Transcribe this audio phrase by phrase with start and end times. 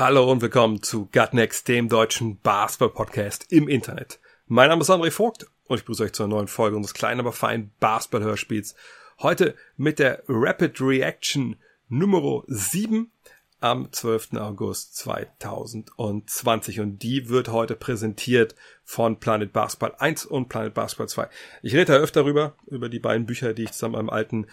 [0.00, 4.18] Hallo und willkommen zu Gutnext, dem deutschen Basketball-Podcast im Internet.
[4.46, 7.20] Mein Name ist André Vogt und ich begrüße euch zu einer neuen Folge unseres kleinen,
[7.20, 8.76] aber feinen Basketball-Hörspiels.
[9.18, 11.56] Heute mit der Rapid Reaction
[11.90, 13.12] Nummer 7
[13.60, 14.34] am 12.
[14.36, 21.28] August 2020 und die wird heute präsentiert von Planet Basketball 1 und Planet Basketball 2.
[21.62, 24.46] Ich rede da öfter darüber, über die beiden Bücher, die ich zusammen mit meinem alten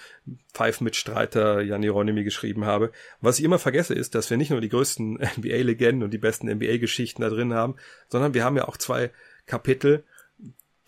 [0.54, 2.92] Five-Mitstreiter Jan Hieronymi geschrieben habe.
[3.22, 6.50] Was ich immer vergesse ist, dass wir nicht nur die größten NBA-Legenden und die besten
[6.50, 7.76] NBA-Geschichten da drin haben,
[8.10, 9.12] sondern wir haben ja auch zwei
[9.46, 10.04] Kapitel,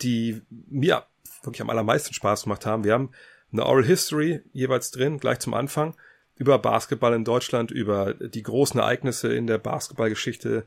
[0.02, 1.05] die mir
[1.43, 2.83] wirklich am allermeisten Spaß gemacht haben.
[2.83, 3.11] Wir haben
[3.52, 5.95] eine Oral History jeweils drin, gleich zum Anfang
[6.39, 10.65] über Basketball in Deutschland, über die großen Ereignisse in der Basketballgeschichte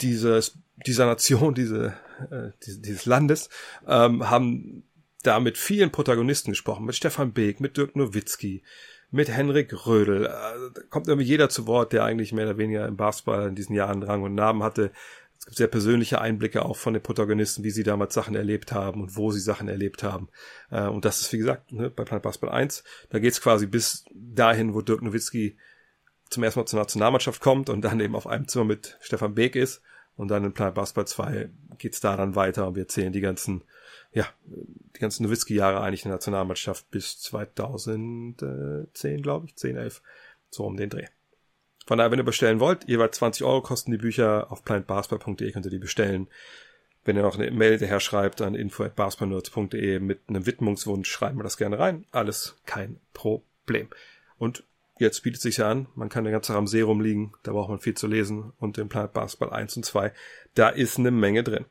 [0.00, 1.94] dieses, dieser Nation, diese,
[2.30, 3.50] äh, dieses Landes,
[3.86, 4.84] ähm, haben
[5.22, 8.62] da mit vielen Protagonisten gesprochen, mit Stefan Beek, mit Dirk Nowitzki,
[9.10, 10.24] mit Henrik Rödel.
[10.24, 13.74] Da kommt irgendwie jeder zu Wort, der eigentlich mehr oder weniger im Basketball in diesen
[13.74, 14.90] Jahren Rang und Namen hatte.
[15.38, 19.02] Es gibt sehr persönliche Einblicke auch von den Protagonisten, wie sie damals Sachen erlebt haben
[19.02, 20.28] und wo sie Sachen erlebt haben.
[20.70, 24.04] Äh, und das ist, wie gesagt, ne, bei Planet Basketball 1, da geht's quasi bis
[24.12, 25.56] dahin, wo Dirk Nowitzki
[26.28, 29.56] zum ersten Mal zur Nationalmannschaft kommt und dann eben auf einem Zimmer mit Stefan Beek
[29.56, 29.82] ist.
[30.16, 33.62] Und dann in Planet Basketball 2 geht's da dann weiter und wir zählen die ganzen,
[34.12, 40.02] ja, die ganzen Nowitzki-Jahre eigentlich in der Nationalmannschaft bis 2010, glaube ich, 10, 11,
[40.50, 41.06] so um den Dreh.
[41.88, 44.52] Von daher, wenn ihr bestellen wollt, jeweils 20 Euro kosten die Bücher.
[44.52, 46.28] Auf planetbasketball.de könnt ihr die bestellen.
[47.06, 51.56] Wenn ihr noch eine Mail daher schreibt an info.basketballnerds.de mit einem Widmungswunsch, schreiben wir das
[51.56, 52.04] gerne rein.
[52.10, 53.88] Alles kein Problem.
[54.36, 54.64] Und
[54.98, 57.70] jetzt bietet sich ja an, man kann den ganzen Tag am See rumliegen, da braucht
[57.70, 58.52] man viel zu lesen.
[58.58, 60.12] Und im Planet Basketball 1 und 2,
[60.52, 61.64] da ist eine Menge drin.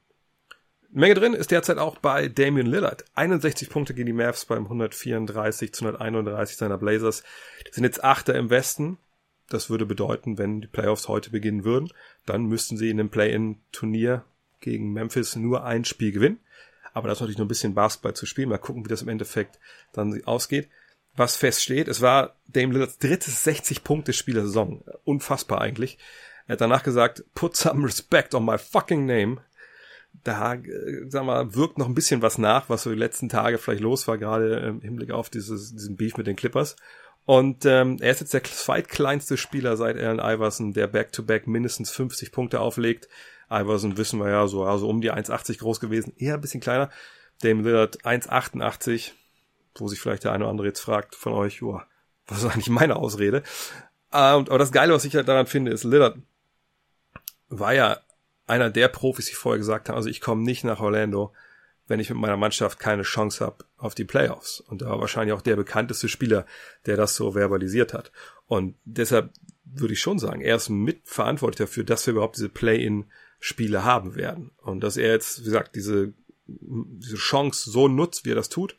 [0.89, 3.05] Menge drin ist derzeit auch bei Damian Lillard.
[3.13, 7.21] 61 Punkte gegen die Mavs beim 134 zu 131 seiner Blazers.
[7.67, 8.97] Die sind jetzt Achter im Westen.
[9.49, 11.89] Das würde bedeuten, wenn die Playoffs heute beginnen würden,
[12.25, 14.25] dann müssten sie in einem Play-in-Turnier
[14.59, 16.39] gegen Memphis nur ein Spiel gewinnen.
[16.93, 18.49] Aber das ist natürlich nur ein bisschen Basketball zu spielen.
[18.49, 19.59] Mal gucken, wie das im Endeffekt
[19.93, 20.67] dann ausgeht.
[21.15, 24.83] Was feststeht, es war Dame Lillards drittes 60-Punkte-Spiel der Saison.
[25.03, 25.97] Unfassbar eigentlich.
[26.47, 29.37] Er hat danach gesagt, put some respect on my fucking name.
[30.23, 33.57] Da, äh, sag mal, wirkt noch ein bisschen was nach, was so die letzten Tage
[33.57, 36.75] vielleicht los war, gerade im Hinblick auf dieses, diesen Beef mit den Clippers.
[37.27, 41.91] Und ähm, er ist jetzt der zweitkleinste Spieler seit Allen Iverson, der Back-to-Back -back mindestens
[41.91, 43.09] 50 Punkte auflegt.
[43.49, 46.89] Iverson wissen wir ja so, also um die 1,80 groß gewesen, eher ein bisschen kleiner.
[47.41, 49.11] Dame Lillard 1,88,
[49.75, 51.85] wo sich vielleicht der eine oder andere jetzt fragt von euch, joa,
[52.27, 53.43] was ist eigentlich meine Ausrede?
[54.13, 56.17] Ähm, aber das Geile, was ich halt daran finde, ist, Lillard
[57.49, 57.99] war ja
[58.45, 61.33] einer der Profis, die vorher gesagt haben, also ich komme nicht nach Orlando,
[61.87, 64.59] wenn ich mit meiner Mannschaft keine Chance habe auf die Playoffs.
[64.59, 66.45] Und da war wahrscheinlich auch der bekannteste Spieler,
[66.85, 68.11] der das so verbalisiert hat.
[68.45, 69.31] Und deshalb
[69.65, 74.51] würde ich schon sagen, er ist mitverantwortlich dafür, dass wir überhaupt diese Play-in-Spiele haben werden.
[74.61, 76.13] Und dass er jetzt, wie gesagt, diese,
[76.47, 78.77] diese Chance so nutzt, wie er das tut,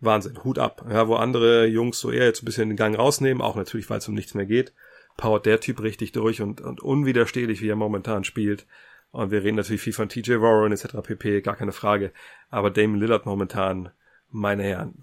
[0.00, 0.86] Wahnsinn, Hut ab.
[0.88, 3.98] Ja, wo andere Jungs so eher jetzt ein bisschen den Gang rausnehmen, auch natürlich, weil
[3.98, 4.72] es um nichts mehr geht,
[5.16, 8.66] powert der Typ richtig durch und, und unwiderstehlich, wie er momentan spielt.
[9.12, 10.96] Und wir reden natürlich viel von TJ Warren etc.
[11.02, 12.12] pp, gar keine Frage.
[12.48, 13.90] Aber Damon Lillard momentan,
[14.30, 14.94] meine Herren,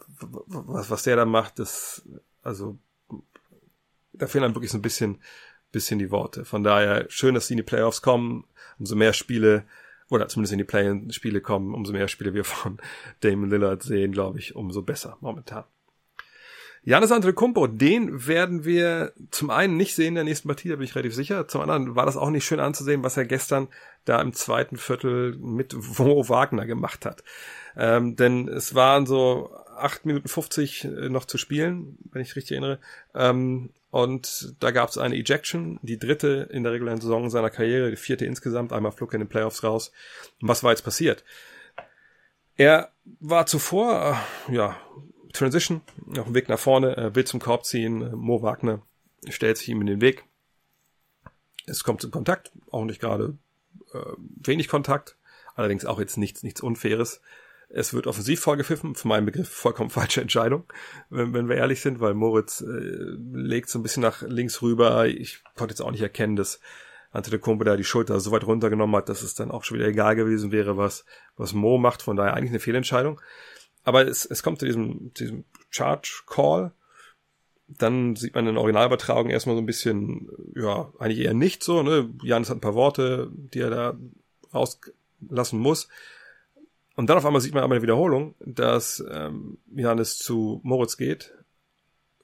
[0.48, 2.08] was, was der da macht, das,
[2.42, 2.78] also,
[4.14, 5.22] da fehlen einem wirklich so ein bisschen,
[5.72, 6.46] bisschen die Worte.
[6.46, 8.46] Von daher, schön, dass sie in die Playoffs kommen,
[8.80, 9.66] umso mehr Spiele,
[10.10, 12.78] oder zumindest in die Play-in-Spiele kommen, umso mehr Spiele wir von
[13.20, 15.66] Damon Lillard sehen, glaube ich, umso besser momentan.
[16.84, 20.86] Janis Antetokounmpo, den werden wir zum einen nicht sehen in der nächsten Partie, da bin
[20.86, 21.46] ich relativ sicher.
[21.50, 23.68] Zum anderen war das auch nicht schön anzusehen, was er gestern
[24.08, 27.24] da im zweiten Viertel mit Wo Wagner gemacht hat.
[27.76, 32.80] Ähm, denn es waren so acht Minuten 50 noch zu spielen, wenn ich richtig erinnere.
[33.14, 37.90] Ähm, und da gab es eine Ejection, die dritte in der regulären Saison seiner Karriere,
[37.90, 38.74] die vierte insgesamt.
[38.74, 39.92] Einmal flog in den Playoffs raus.
[40.42, 41.24] Und was war jetzt passiert?
[42.56, 44.20] Er war zuvor,
[44.50, 44.78] äh, ja,
[45.32, 45.82] Transition,
[46.18, 48.02] auf dem Weg nach vorne, äh, will zum Korb ziehen.
[48.02, 48.82] Äh, Mo Wagner
[49.30, 50.26] stellt sich ihm in den Weg.
[51.66, 53.47] Es kommt zum Kontakt, auch nicht gerade äh,
[54.18, 55.18] wenig Kontakt,
[55.56, 57.22] allerdings auch jetzt nichts, nichts Unfaires.
[57.70, 60.64] Es wird offensiv vorgepfiffen, für meinen Begriff vollkommen falsche Entscheidung,
[61.10, 65.08] wenn, wenn wir ehrlich sind, weil Moritz äh, legt so ein bisschen nach links rüber.
[65.08, 66.60] Ich konnte jetzt auch nicht erkennen, dass
[67.12, 70.16] Antetokounmpo da die Schulter so weit runtergenommen hat, dass es dann auch schon wieder egal
[70.16, 71.06] gewesen wäre, was,
[71.36, 72.02] was Mo macht.
[72.02, 73.20] Von daher eigentlich eine Fehlentscheidung.
[73.84, 76.72] Aber es, es kommt zu diesem, diesem Charge Call.
[77.68, 81.84] Dann sieht man in der Originalübertragung erstmal so ein bisschen, ja, eigentlich eher nicht so,
[81.84, 82.10] ne?
[82.24, 83.98] Janis hat ein paar Worte, die er da
[84.54, 85.90] rauslassen muss.
[86.96, 91.34] Und dann auf einmal sieht man aber eine Wiederholung, dass ähm, Janis zu Moritz geht,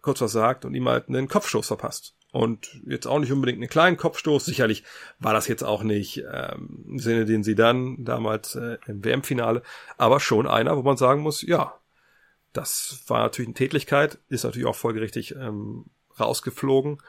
[0.02, 2.16] kurz was sagt und ihm halt einen Kopfstoß verpasst.
[2.32, 4.44] Und jetzt auch nicht unbedingt einen kleinen Kopfstoß.
[4.44, 4.84] Sicherlich
[5.20, 9.62] war das jetzt auch nicht ähm, im Sinne, den sie dann damals äh, im WM-Finale,
[10.00, 11.76] aber schon einer, wo man sagen muss, ja,
[12.54, 15.86] das war natürlich eine Tätigkeit, ist natürlich auch folgerichtig ähm,
[16.20, 17.02] rausgeflogen.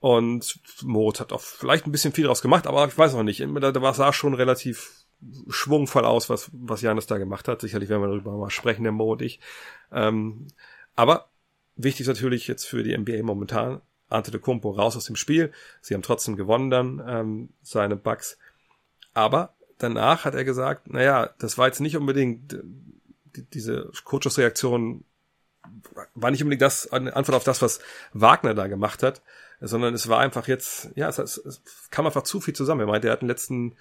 [0.00, 3.40] Und Moritz hat auch vielleicht ein bisschen viel draus gemacht, aber ich weiß auch nicht.
[3.40, 5.04] Da, da sah schon relativ
[5.48, 7.60] schwungvoll aus, was, was Janis da gemacht hat.
[7.60, 9.38] Sicherlich werden wir darüber mal sprechen, der Mo und ich.
[9.92, 10.48] Ähm,
[10.96, 11.28] aber
[11.76, 15.52] wichtig ist natürlich jetzt für die NBA momentan, Ante de Kumpo raus aus dem Spiel.
[15.80, 18.38] Sie haben trotzdem gewonnen dann, ähm, seine Bugs.
[19.14, 22.56] Aber danach hat er gesagt, naja, das war jetzt nicht unbedingt
[23.36, 25.04] die, diese Kurzschussreaktion
[26.14, 27.80] war nicht unbedingt das eine Antwort auf das, was
[28.12, 29.22] Wagner da gemacht hat,
[29.60, 32.80] sondern es war einfach jetzt, ja, es, es kam einfach zu viel zusammen.
[32.80, 33.76] Er meinte, er hat in den letzten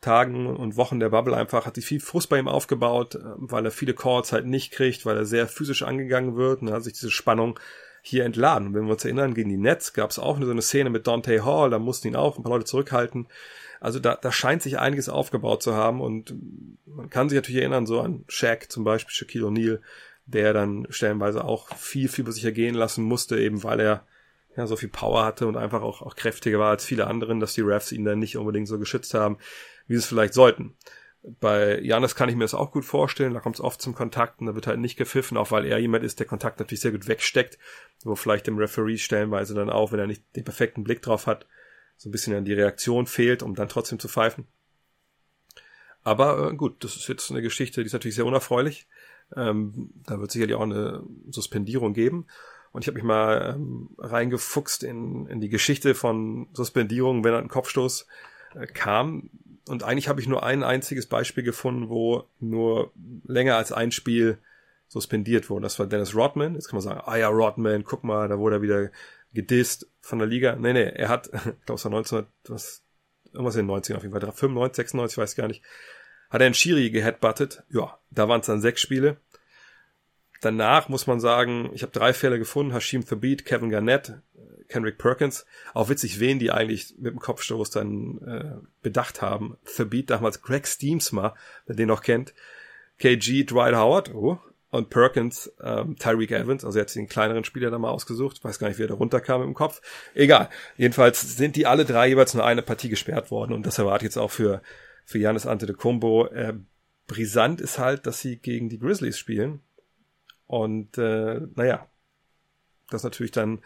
[0.00, 3.64] Tagen und Wochen der Bubble einfach hat sich viel Frust bei ihm aufgebaut, äh, weil
[3.64, 6.92] er viele Calls halt nicht kriegt, weil er sehr physisch angegangen wird und hat sich
[6.92, 7.58] diese Spannung
[8.02, 8.68] hier entladen.
[8.68, 11.06] Und wenn wir uns erinnern, gegen die Nets gab es auch so eine Szene mit
[11.06, 13.28] Dante Hall, da mussten ihn auch ein paar Leute zurückhalten.
[13.84, 16.34] Also da, da scheint sich einiges aufgebaut zu haben und
[16.86, 19.80] man kann sich natürlich erinnern, so an Shaq zum Beispiel, Shaquille O'Neal,
[20.26, 24.06] der dann stellenweise auch viel, viel über sich ergehen lassen musste, eben weil er
[24.56, 27.54] ja so viel Power hatte und einfach auch, auch kräftiger war als viele anderen, dass
[27.54, 29.38] die Refs ihn dann nicht unbedingt so geschützt haben
[29.86, 30.74] wie sie es vielleicht sollten.
[31.40, 34.40] Bei Janis kann ich mir das auch gut vorstellen, da kommt es oft zum Kontakt
[34.40, 36.92] und da wird halt nicht gepfiffen, auch weil er jemand ist, der Kontakt natürlich sehr
[36.92, 37.58] gut wegsteckt,
[38.04, 41.46] wo vielleicht dem Referee stellenweise dann auch, wenn er nicht den perfekten Blick drauf hat,
[41.96, 44.46] so ein bisschen an die Reaktion fehlt, um dann trotzdem zu pfeifen.
[46.02, 48.86] Aber äh, gut, das ist jetzt eine Geschichte, die ist natürlich sehr unerfreulich.
[49.34, 52.26] Ähm, da wird sicherlich auch eine Suspendierung geben.
[52.72, 57.48] Und ich habe mich mal ähm, reingefuchst in, in die Geschichte von Suspendierungen, wenn ein
[57.48, 58.06] Kopfstoß
[58.54, 59.30] äh, kam
[59.68, 62.92] und eigentlich habe ich nur ein einziges Beispiel gefunden, wo nur
[63.26, 64.38] länger als ein Spiel
[64.88, 65.62] suspendiert wurde.
[65.62, 66.54] Das war Dennis Rodman.
[66.54, 68.90] Jetzt kann man sagen, ah ja, Rodman, guck mal, da wurde er wieder
[69.34, 70.56] gedisst von der Liga.
[70.56, 72.82] Nee, nee, er hat, ich glaube, es war 1900, was,
[73.32, 75.62] irgendwas in den 90 auf jeden Fall, 95, 96, weiß ich gar nicht,
[76.30, 77.62] hat er einen Schiri geheadbuttet.
[77.70, 79.18] Ja, da waren es dann sechs Spiele.
[80.40, 84.20] Danach muss man sagen, ich habe drei Fälle gefunden, Hashim Thabit, Kevin Garnett,
[84.68, 85.46] Kendrick Perkins.
[85.72, 89.56] Auch witzig, wen die eigentlich mit dem Kopfstoß dann äh, bedacht haben.
[89.76, 91.34] Thabit damals Greg Steamsma,
[91.66, 92.34] wer den noch kennt.
[92.98, 94.38] KG Dwight Howard, oh,
[94.74, 98.68] und Perkins ähm, Tyreek Evans, also jetzt den kleineren Spieler da mal ausgesucht, weiß gar
[98.68, 99.80] nicht, wie er da runterkam im Kopf.
[100.14, 100.48] Egal.
[100.76, 104.16] Jedenfalls sind die alle drei jeweils nur eine Partie gesperrt worden und das erwartet jetzt
[104.16, 104.62] auch für
[105.04, 106.26] für Janis Antetokounmpo.
[106.26, 106.54] Äh,
[107.06, 109.60] brisant ist halt, dass sie gegen die Grizzlies spielen
[110.46, 111.88] und äh, naja,
[112.90, 113.60] das ist natürlich dann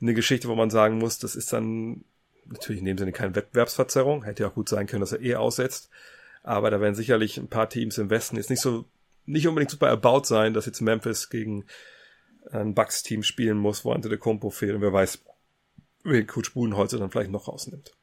[0.00, 2.04] eine Geschichte, wo man sagen muss, das ist dann
[2.46, 4.24] natürlich in dem Sinne keine Wettbewerbsverzerrung.
[4.24, 5.90] Hätte ja auch gut sein können, dass er eh aussetzt.
[6.42, 8.84] Aber da werden sicherlich ein paar Teams im Westen jetzt nicht so,
[9.26, 11.66] nicht unbedingt super erbaut sein, dass jetzt Memphis gegen
[12.50, 15.24] ein Bucks-Team spielen muss, wo Ante de Compo fehlt und wer weiß,
[16.04, 17.96] wen Coach Budenholzer dann vielleicht noch rausnimmt.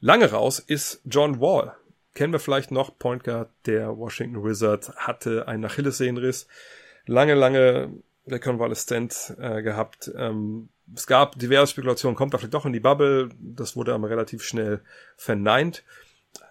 [0.00, 1.74] Lange raus ist John Wall.
[2.14, 6.48] Kennen wir vielleicht noch, Point Guard der Washington Wizards hatte einen Achillessehnenriss.
[7.06, 7.92] Lange, lange
[8.24, 10.10] der Convalescent äh, gehabt.
[10.16, 13.28] Ähm, es gab diverse Spekulationen, kommt er vielleicht doch in die Bubble.
[13.38, 14.82] Das wurde aber relativ schnell
[15.16, 15.84] verneint.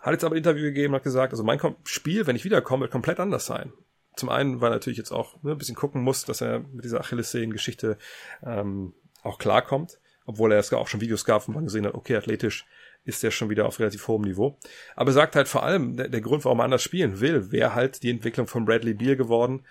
[0.01, 2.91] Hat jetzt aber ein Interview gegeben, hat gesagt, also mein Spiel, wenn ich wiederkomme, wird
[2.91, 3.74] komplett anders sein.
[4.15, 6.83] Zum einen, weil er natürlich jetzt auch ne, ein bisschen gucken muss, dass er mit
[6.83, 7.98] dieser Achillessehnen-Geschichte
[8.43, 8.93] ähm,
[9.24, 10.00] auch klarkommt.
[10.25, 12.65] Obwohl er es auch schon Videos gab, wo man gesehen hat, okay, athletisch
[13.03, 14.59] ist er schon wieder auf relativ hohem Niveau.
[14.95, 17.74] Aber er sagt halt vor allem, der, der Grund, warum er anders spielen will, wäre
[17.74, 19.65] halt die Entwicklung von Bradley Beal geworden,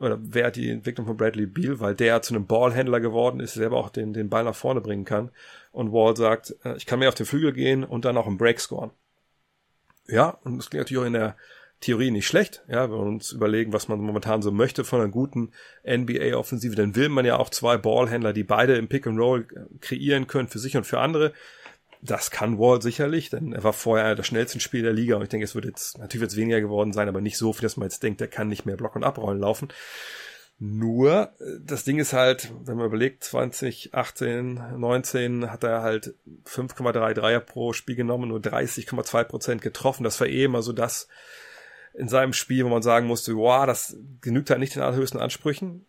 [0.00, 3.76] oder wer die Entwicklung von Bradley Beal, weil der zu einem Ballhändler geworden ist, selber
[3.76, 5.30] auch den, den Ball nach vorne bringen kann.
[5.70, 8.38] Und Wall sagt, äh, ich kann mehr auf den Flügel gehen und dann auch einen
[8.38, 8.90] Break scoren.
[10.06, 11.36] Ja, und das klingt natürlich auch in der
[11.84, 15.10] Theorie nicht schlecht, ja, wenn wir uns überlegen, was man momentan so möchte von einer
[15.10, 15.50] guten
[15.86, 19.46] NBA-Offensive, dann will man ja auch zwei Ballhändler, die beide im Pick and Roll
[19.80, 21.34] kreieren können für sich und für andere.
[22.00, 25.22] Das kann Wall sicherlich, denn er war vorher einer der schnellsten Spieler der Liga und
[25.22, 27.76] ich denke, es wird jetzt, natürlich es weniger geworden sein, aber nicht so viel, dass
[27.76, 29.68] man jetzt denkt, er kann nicht mehr Block und Abrollen laufen.
[30.58, 36.14] Nur, das Ding ist halt, wenn man überlegt, 2018, 19 hat er halt
[36.46, 40.04] 5,3 Dreier pro Spiel genommen, nur 30,2 Prozent getroffen.
[40.04, 41.08] Das war eh immer so das
[41.92, 45.86] in seinem Spiel, wo man sagen musste, wow, das genügt halt nicht den allerhöchsten Ansprüchen.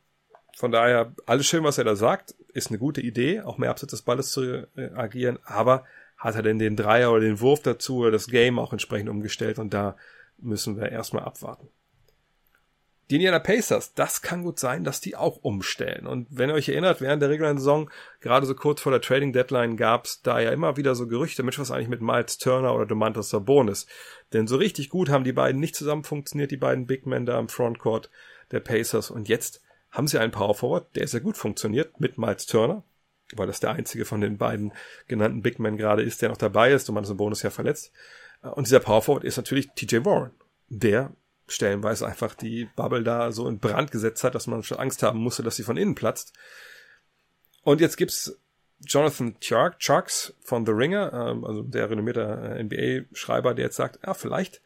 [0.56, 3.92] Von daher, alles schön, was er da sagt, ist eine gute Idee, auch mehr abseits
[3.92, 5.84] des Balles zu äh, agieren, aber
[6.18, 9.60] hat er denn den Dreier oder den Wurf dazu oder das Game auch entsprechend umgestellt
[9.60, 9.98] und da
[10.38, 11.68] müssen wir erstmal abwarten.
[13.12, 16.08] Die Indiana Pacers, das kann gut sein, dass die auch umstellen.
[16.08, 19.32] Und wenn ihr euch erinnert, während der regulären Saison, gerade so kurz vor der Trading
[19.32, 22.74] Deadline, gab es da ja immer wieder so Gerüchte, Mensch, was eigentlich mit Miles Turner
[22.74, 23.86] oder Domantas Sabonis?
[24.34, 27.40] Denn so richtig gut haben die beiden nicht zusammen funktioniert, die beiden Big Men da
[27.40, 28.10] im Frontcourt
[28.52, 29.12] der Pacers.
[29.12, 32.84] Und jetzt haben sie einen Power Forward, der sehr gut funktioniert mit Miles Turner,
[33.36, 34.74] weil das der einzige von den beiden
[35.08, 36.90] genannten Big Men gerade ist, der noch dabei ist.
[36.90, 37.92] Domantas Sabonis ja verletzt.
[38.42, 40.32] Und dieser Power Forward ist natürlich TJ Warren,
[40.70, 41.12] der
[41.48, 45.20] stellenweise einfach die Bubble da so in Brand gesetzt hat, dass man schon Angst haben
[45.20, 46.34] musste, dass sie von innen platzt.
[47.64, 48.40] Und jetzt gibt's
[48.80, 54.00] Jonathan Chark, Charks von The Ringer, ähm, also der renommierte äh, NBA-Schreiber, der jetzt sagt,
[54.06, 54.62] ja, vielleicht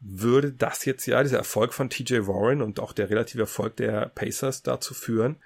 [0.00, 4.08] würde das jetzt ja, dieser Erfolg von TJ Warren und auch der relative Erfolg der
[4.08, 5.36] Pacers dazu führen,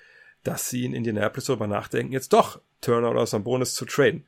[0.45, 4.27] dass sie in Indianapolis darüber nachdenken, jetzt doch Turner oder Sabonis zu traden.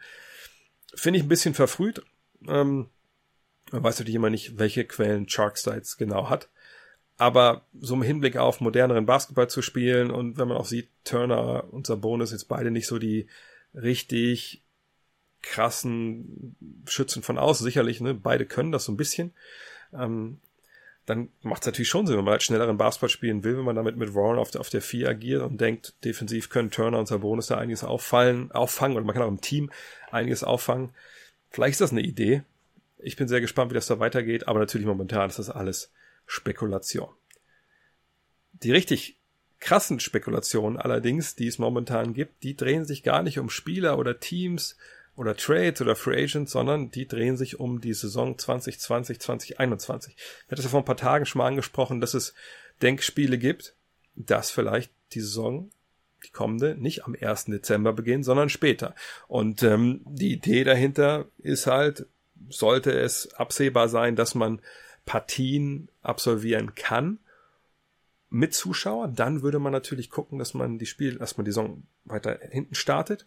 [0.94, 2.02] Finde ich ein bisschen verfrüht.
[2.48, 2.88] Ähm,
[3.72, 6.48] man weiß natürlich immer nicht, welche Quellen Sharks da jetzt genau hat.
[7.18, 11.64] Aber so im Hinblick auf moderneren Basketball zu spielen und wenn man auch sieht, Turner
[11.72, 13.26] und Sabonis jetzt beide nicht so die
[13.74, 14.62] richtig
[15.42, 16.56] krassen
[16.86, 18.14] Schützen von außen, sicherlich, ne?
[18.14, 19.32] beide können das so ein bisschen.
[19.94, 20.40] Ähm,
[21.06, 23.76] dann macht es natürlich schon Sinn, wenn man halt schnelleren Basketball spielen will, wenn man
[23.76, 27.06] damit mit Warren auf der, auf der 4 agiert und denkt, defensiv können Turner und
[27.06, 29.70] Sabonis da einiges auffallen, auffangen oder man kann auch im Team
[30.10, 30.90] einiges auffangen.
[31.50, 32.42] Vielleicht ist das eine Idee.
[33.06, 35.92] Ich bin sehr gespannt, wie das da weitergeht, aber natürlich momentan ist das alles
[36.26, 37.08] Spekulation.
[38.52, 39.20] Die richtig
[39.60, 44.18] krassen Spekulationen allerdings, die es momentan gibt, die drehen sich gar nicht um Spieler oder
[44.18, 44.76] Teams
[45.14, 50.16] oder Trades oder Free Agents, sondern die drehen sich um die Saison 2020, 2021.
[50.16, 52.34] Ich hatte es ja vor ein paar Tagen schon mal angesprochen, dass es
[52.82, 53.76] Denkspiele gibt,
[54.16, 55.70] dass vielleicht die Saison,
[56.24, 57.44] die kommende, nicht am 1.
[57.44, 58.96] Dezember beginnt, sondern später.
[59.28, 62.06] Und ähm, die Idee dahinter ist halt,
[62.48, 64.60] sollte es absehbar sein, dass man
[65.04, 67.18] Partien absolvieren kann
[68.28, 71.84] mit Zuschauern, dann würde man natürlich gucken, dass man die Spiel, dass man die Saison
[72.04, 73.26] weiter hinten startet,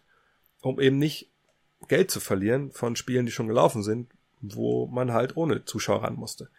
[0.60, 1.28] um eben nicht
[1.88, 6.14] Geld zu verlieren von Spielen, die schon gelaufen sind, wo man halt ohne Zuschauer ran
[6.14, 6.50] musste.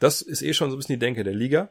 [0.00, 1.70] Das ist eh schon so ein bisschen die Denke der Liga.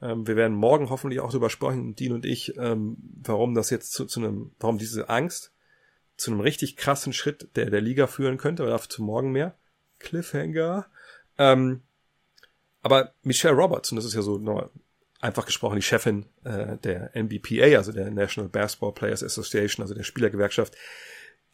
[0.00, 3.92] Ähm, wir werden morgen hoffentlich auch darüber sprechen, Dean und ich, ähm, warum das jetzt
[3.92, 5.50] zu, zu einem, warum diese Angst
[6.16, 9.54] zu einem richtig krassen Schritt der, der Liga führen könnte, aber zu morgen mehr.
[9.98, 10.86] Cliffhanger.
[11.38, 11.82] Ähm,
[12.82, 14.70] aber Michelle Roberts, und das ist ja so no,
[15.20, 20.02] einfach gesprochen die Chefin äh, der NBPA, also der National Basketball Players Association, also der
[20.02, 20.76] Spielergewerkschaft,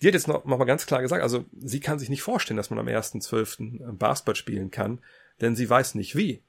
[0.02, 2.57] die hat jetzt noch, noch mal ganz klar gesagt, also sie kann sich nicht vorstellen,
[2.57, 3.93] dass man am 1.12.
[3.93, 5.00] Basketball spielen kann,
[5.40, 6.43] denn sie weiß nicht wie.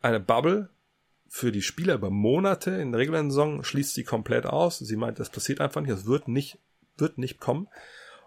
[0.00, 0.70] Eine Bubble
[1.28, 4.78] für die Spieler über Monate in der regulären Saison schließt sie komplett aus.
[4.78, 6.58] Sie meint, das passiert einfach nicht, das wird nicht,
[6.96, 7.68] wird nicht kommen.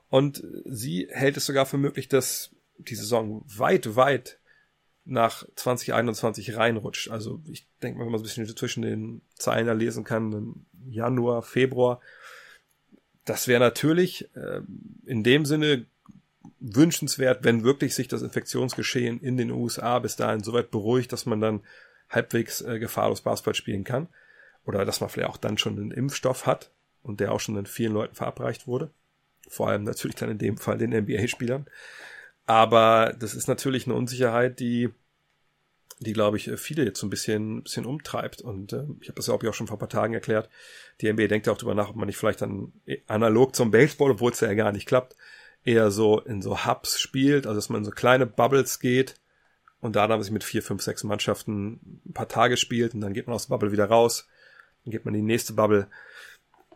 [0.09, 4.39] Und sie hält es sogar für möglich, dass die Saison weit, weit
[5.03, 7.09] nach 2021 reinrutscht.
[7.09, 10.31] Also ich denke mal, wenn man so ein bisschen zwischen den Zeilen da lesen kann,
[10.31, 12.01] im Januar, Februar,
[13.25, 14.61] das wäre natürlich äh,
[15.05, 15.85] in dem Sinne
[16.59, 21.25] wünschenswert, wenn wirklich sich das Infektionsgeschehen in den USA bis dahin so weit beruhigt, dass
[21.25, 21.61] man dann
[22.11, 24.07] halbwegs äh, gefahrlos Basketball spielen kann.
[24.65, 27.65] Oder dass man vielleicht auch dann schon einen Impfstoff hat und der auch schon in
[27.65, 28.91] vielen Leuten verabreicht wurde.
[29.47, 31.65] Vor allem natürlich dann in dem Fall den NBA-Spielern.
[32.45, 34.89] Aber das ist natürlich eine Unsicherheit, die,
[35.99, 38.41] die glaube ich, viele jetzt so ein bisschen, bisschen umtreibt.
[38.41, 40.49] Und äh, ich habe das ja auch schon vor ein paar Tagen erklärt.
[40.99, 42.71] Die NBA denkt ja auch darüber nach, ob man nicht vielleicht dann
[43.07, 45.15] analog zum Baseball, obwohl es ja gar nicht klappt,
[45.63, 49.15] eher so in so Hubs spielt, also dass man in so kleine Bubbles geht
[49.81, 53.13] und da dann sich mit vier, fünf, sechs Mannschaften ein paar Tage spielt und dann
[53.13, 54.27] geht man aus der Bubble wieder raus,
[54.85, 55.87] dann geht man in die nächste Bubble.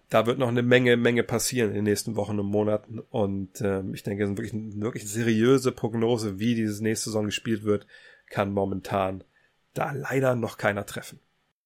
[0.10, 3.82] Da wird noch eine Menge, Menge passieren in den nächsten Wochen und Monaten und äh,
[3.94, 7.88] ich denke, eine wirklich, eine wirklich seriöse Prognose, wie diese nächste Saison gespielt wird,
[8.30, 9.24] kann momentan
[9.74, 11.20] da leider noch keiner treffen.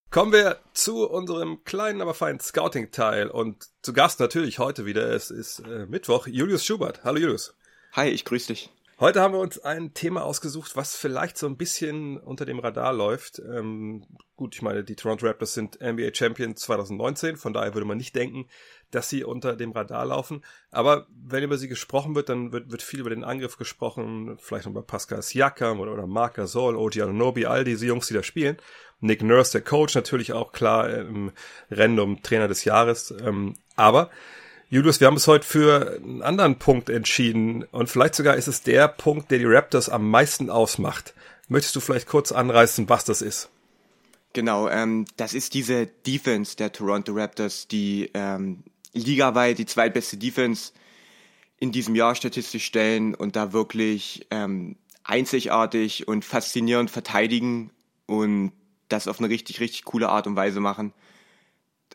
[0.09, 5.11] Kommen wir zu unserem kleinen, aber feinen Scouting-Teil und zu Gast natürlich heute wieder.
[5.11, 6.25] Es ist äh, Mittwoch.
[6.25, 7.03] Julius Schubert.
[7.03, 7.53] Hallo Julius.
[7.93, 8.71] Hi, ich grüße dich.
[9.01, 12.91] Heute haben wir uns ein Thema ausgesucht, was vielleicht so ein bisschen unter dem Radar
[12.91, 13.39] läuft.
[13.39, 14.03] Ähm,
[14.35, 18.13] gut, ich meine, die Toronto Raptors sind NBA Champions 2019, von daher würde man nicht
[18.13, 18.49] denken,
[18.91, 20.43] dass sie unter dem Radar laufen.
[20.69, 24.65] Aber wenn über sie gesprochen wird, dann wird, wird viel über den Angriff gesprochen, vielleicht
[24.65, 28.57] über Pascal Siakam oder, oder Marc Gasol, OG Anunoby, all diese Jungs, die da spielen.
[28.99, 31.31] Nick Nurse, der Coach, natürlich auch klar im
[31.71, 33.11] Rennen um Trainer des Jahres.
[33.11, 34.09] Ähm, aber
[34.71, 38.61] Julius, wir haben es heute für einen anderen Punkt entschieden und vielleicht sogar ist es
[38.61, 41.15] der Punkt, der die Raptors am meisten ausmacht.
[41.47, 43.49] Möchtest du vielleicht kurz anreißen, was das ist?
[44.33, 50.71] Genau, ähm, das ist diese Defense der Toronto Raptors, die ähm, ligaweit die zweitbeste Defense
[51.57, 57.71] in diesem Jahr statistisch stellen und da wirklich ähm, einzigartig und faszinierend verteidigen
[58.05, 58.51] und
[58.87, 60.93] das auf eine richtig, richtig coole Art und Weise machen.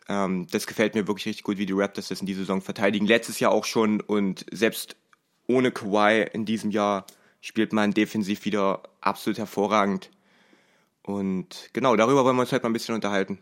[0.07, 3.05] Ähm, das gefällt mir wirklich richtig gut, wie die Raptors das in dieser Saison verteidigen.
[3.05, 4.95] Letztes Jahr auch schon und selbst
[5.47, 7.05] ohne Kawhi in diesem Jahr
[7.41, 10.09] spielt man defensiv wieder absolut hervorragend.
[11.03, 13.39] Und genau, darüber wollen wir uns heute mal ein bisschen unterhalten.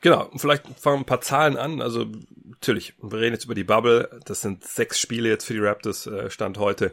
[0.00, 1.80] Genau, vielleicht fangen wir ein paar Zahlen an.
[1.80, 2.06] Also
[2.46, 4.20] natürlich, wir reden jetzt über die Bubble.
[4.24, 6.92] Das sind sechs Spiele jetzt für die Raptors, äh, Stand heute.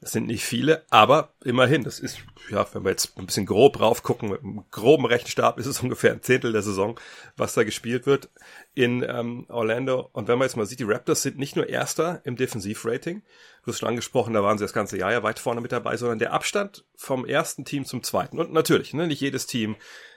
[0.00, 2.18] Das sind nicht viele, aber immerhin, das ist,
[2.50, 5.80] ja, wenn wir jetzt ein bisschen grob rauf gucken, mit einem groben Rechenstab ist es
[5.82, 7.00] ungefähr ein Zehntel der Saison,
[7.36, 8.28] was da gespielt wird
[8.74, 10.10] in ähm, Orlando.
[10.12, 13.22] Und wenn man jetzt mal sieht, die Raptors sind nicht nur Erster im Defensivrating,
[13.64, 15.96] du hast schon angesprochen, da waren sie das ganze Jahr ja weit vorne mit dabei,
[15.96, 18.38] sondern der Abstand vom ersten Team zum zweiten.
[18.38, 19.76] Und natürlich, ne, nicht jedes Team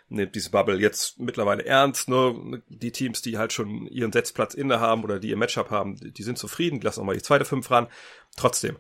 [0.10, 4.80] nimmt diese Bubble jetzt mittlerweile ernst, nur die Teams, die halt schon ihren Setzplatz inne
[4.80, 7.46] haben oder die ihr Matchup haben, die sind zufrieden, die lassen auch mal die zweite
[7.46, 7.88] Fünf ran.
[8.36, 8.78] Trotzdem,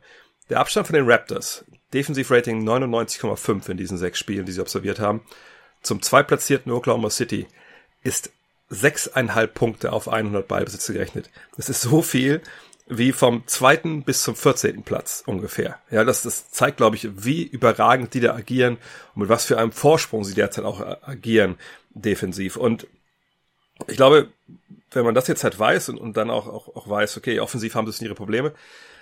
[0.49, 5.21] der Abstand von den Raptors, Defensivrating 99,5 in diesen sechs Spielen, die sie observiert haben,
[5.81, 7.47] zum zweitplatzierten Oklahoma City
[8.03, 8.31] ist
[8.69, 11.29] sechseinhalb Punkte auf 100 Ballbesitze gerechnet.
[11.55, 12.41] Das ist so viel
[12.87, 15.77] wie vom zweiten bis zum vierzehnten Platz ungefähr.
[15.91, 18.77] Ja, das, das zeigt, glaube ich, wie überragend die da agieren
[19.13, 21.57] und mit was für einem Vorsprung sie derzeit auch agieren
[21.91, 22.57] defensiv.
[22.57, 22.87] Und
[23.87, 24.29] ich glaube,
[24.91, 27.75] wenn man das jetzt halt weiß und, und dann auch, auch, auch weiß, okay, offensiv
[27.75, 28.53] haben sie ihre Probleme,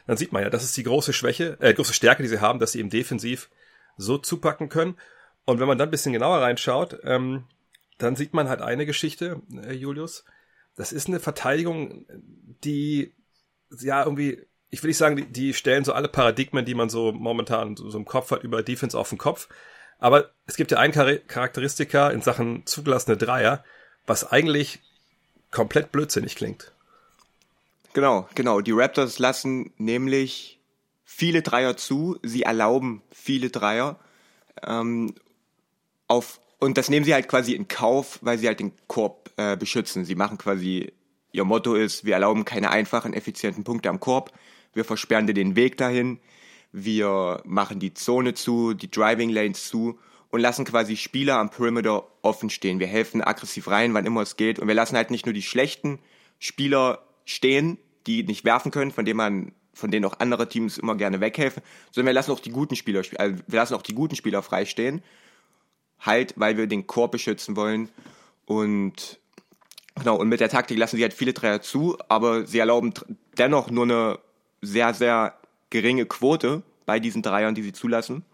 [0.08, 2.60] dann sieht man ja, das ist die große Schwäche, äh, große Stärke, die sie haben,
[2.60, 3.50] dass sie eben defensiv
[3.98, 4.98] so zupacken können.
[5.46, 7.46] Und wenn man dann ein bisschen genauer reinschaut, ähm,
[7.98, 10.24] dann sieht man halt eine Geschichte, äh, Julius.
[10.76, 12.06] Das ist eine Verteidigung,
[12.64, 13.14] die
[13.80, 17.12] ja irgendwie, ich will nicht sagen, die, die stellen so alle Paradigmen, die man so
[17.12, 19.50] momentan so, so im Kopf hat, über Defense auf den Kopf.
[20.00, 23.64] Aber es gibt ja ein Charakteristika in Sachen zugelassene Dreier,
[24.06, 24.80] was eigentlich
[25.52, 26.72] komplett blödsinnig klingt.
[27.98, 28.62] Genau, genau.
[28.62, 30.60] Die Raptors lassen nämlich
[31.04, 32.20] viele Dreier zu.
[32.22, 34.00] Sie erlauben viele Dreier.
[34.62, 35.16] Ähm,
[36.08, 39.58] auf, und das nehmen sie halt quasi in Kauf, weil sie halt den Korb äh,
[39.58, 40.06] beschützen.
[40.06, 40.94] Sie machen quasi,
[41.32, 44.32] ihr Motto ist, wir erlauben keine einfachen, effizienten Punkte am Korb.
[44.76, 46.20] Wir versperren dir den Weg dahin.
[46.72, 49.98] Wir machen die Zone zu, die Driving Lanes zu
[50.30, 52.80] und lassen quasi Spieler am Perimeter offen stehen.
[52.80, 54.60] Wir helfen aggressiv rein, wann immer es geht.
[54.60, 55.98] Und wir lassen halt nicht nur die schlechten
[56.38, 60.96] Spieler stehen, die nicht werfen können, von denen man von denen auch andere Teams immer
[60.96, 64.16] gerne weghelfen, sondern wir lassen auch die guten Spieler, also wir lassen auch die guten
[64.16, 65.04] Spieler freistehen,
[66.00, 67.90] halt, weil wir den Korb beschützen wollen
[68.46, 69.20] und
[69.96, 72.94] genau und mit der Taktik lassen sie halt viele Dreier zu, aber sie erlauben
[73.38, 74.20] dennoch nur eine
[74.62, 75.38] sehr sehr
[75.70, 78.26] geringe Quote bei diesen Dreiern, die sie zulassen,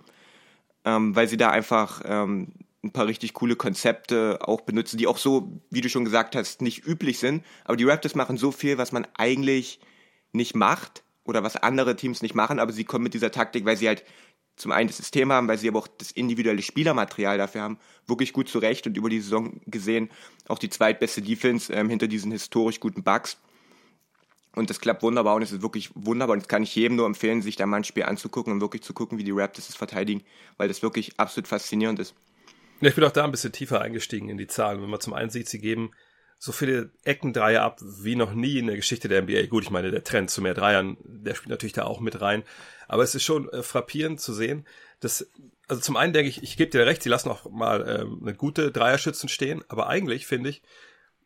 [0.86, 5.18] ähm, weil sie da einfach ähm, ein paar richtig coole Konzepte auch benutzen, die auch
[5.18, 7.44] so, wie du schon gesagt hast, nicht üblich sind.
[7.64, 9.80] Aber die Raptors machen so viel, was man eigentlich
[10.34, 13.78] nicht macht oder was andere Teams nicht machen, aber sie kommen mit dieser Taktik, weil
[13.78, 14.04] sie halt
[14.56, 18.34] zum einen das System haben, weil sie aber auch das individuelle Spielermaterial dafür haben, wirklich
[18.34, 20.10] gut zurecht und über die Saison gesehen
[20.48, 23.38] auch die zweitbeste Defense ähm, hinter diesen historisch guten Bugs.
[24.56, 26.34] Und das klappt wunderbar und es ist wirklich wunderbar.
[26.34, 28.84] Und das kann ich jedem nur empfehlen, sich da mal ein Spiel anzugucken und wirklich
[28.84, 30.24] zu gucken, wie die Raptors es verteidigen,
[30.58, 32.14] weil das wirklich absolut faszinierend ist.
[32.84, 34.82] Ja, ich bin auch da ein bisschen tiefer eingestiegen in die Zahlen.
[34.82, 35.92] Wenn man zum einen sieht, sie geben
[36.38, 39.46] so viele Eckendreier ab wie noch nie in der Geschichte der NBA.
[39.46, 42.44] Gut, ich meine, der Trend zu mehr Dreiern, der spielt natürlich da auch mit rein.
[42.90, 44.68] Aber es ist schon äh, frappierend zu sehen,
[45.00, 45.32] dass,
[45.70, 48.36] also zum einen denke ich, ich gebe dir recht, sie lassen auch mal ähm, eine
[48.36, 50.62] gute Dreierschützen stehen, aber eigentlich finde ich,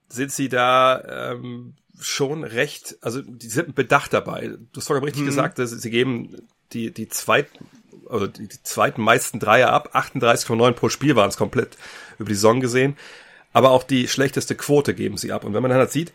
[0.10, 4.50] sind sie da ähm, schon recht, also die sind bedacht dabei.
[4.72, 5.28] Du hast vorhin richtig mhm.
[5.28, 7.48] gesagt, dass sie geben die, die zweit,
[8.10, 11.78] also die, die zweiten meisten Dreier ab, 38,9 pro Spiel waren es komplett
[12.20, 12.98] über die Saison gesehen.
[13.54, 15.44] Aber auch die schlechteste Quote geben sie ab.
[15.44, 16.12] Und wenn man dann halt sieht,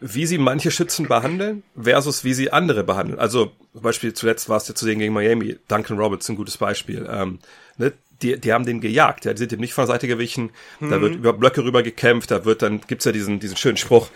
[0.00, 3.18] wie sie manche Schützen behandeln versus wie sie andere behandeln.
[3.18, 6.56] Also zum Beispiel zuletzt war es ja zu sehen gegen Miami, Duncan Roberts ein gutes
[6.58, 7.08] Beispiel.
[7.10, 7.38] Ähm,
[7.78, 7.92] ne?
[8.22, 10.90] die, die haben den gejagt, ja, die sind ihm nicht von der Seite gewichen, mhm.
[10.90, 14.08] da wird über Blöcke rüber gekämpft, da wird dann, gibt's ja diesen, diesen schönen Spruch,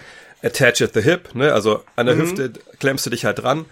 [0.42, 2.20] attach at the hip, ne, also an der mhm.
[2.20, 3.64] Hüfte klemmst du dich halt dran,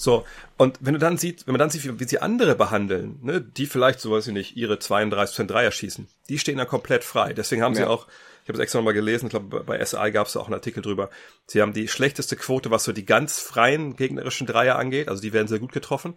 [0.00, 0.24] so,
[0.56, 3.42] und wenn du dann siehst, wenn man dann sieht, wie, wie sie andere behandeln, ne,
[3.42, 7.34] die vielleicht, so weiß ich nicht, ihre 32% Dreier schießen, die stehen da komplett frei.
[7.34, 7.82] Deswegen haben ja.
[7.82, 8.06] sie auch,
[8.42, 10.82] ich habe es extra nochmal gelesen, ich glaube, bei SI gab es auch einen Artikel
[10.82, 11.10] drüber,
[11.46, 15.34] sie haben die schlechteste Quote, was so die ganz freien gegnerischen Dreier angeht, also die
[15.34, 16.14] werden sehr gut getroffen.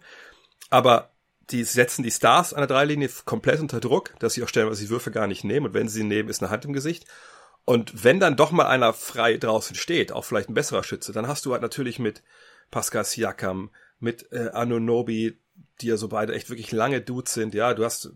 [0.70, 1.10] Aber
[1.50, 4.88] die setzen die Stars an der Dreilinie komplett unter Druck, dass sie auch stellenweise die
[4.88, 7.04] Würfe gar nicht nehmen und wenn sie sie nehmen, ist eine Hand im Gesicht.
[7.66, 11.28] Und wenn dann doch mal einer frei draußen steht, auch vielleicht ein besserer Schütze, dann
[11.28, 12.22] hast du halt natürlich mit
[12.74, 15.38] Pascal Siakam, mit äh, Anunobi,
[15.80, 17.54] die ja so beide echt wirklich lange Dudes sind.
[17.54, 18.10] Ja, du hast,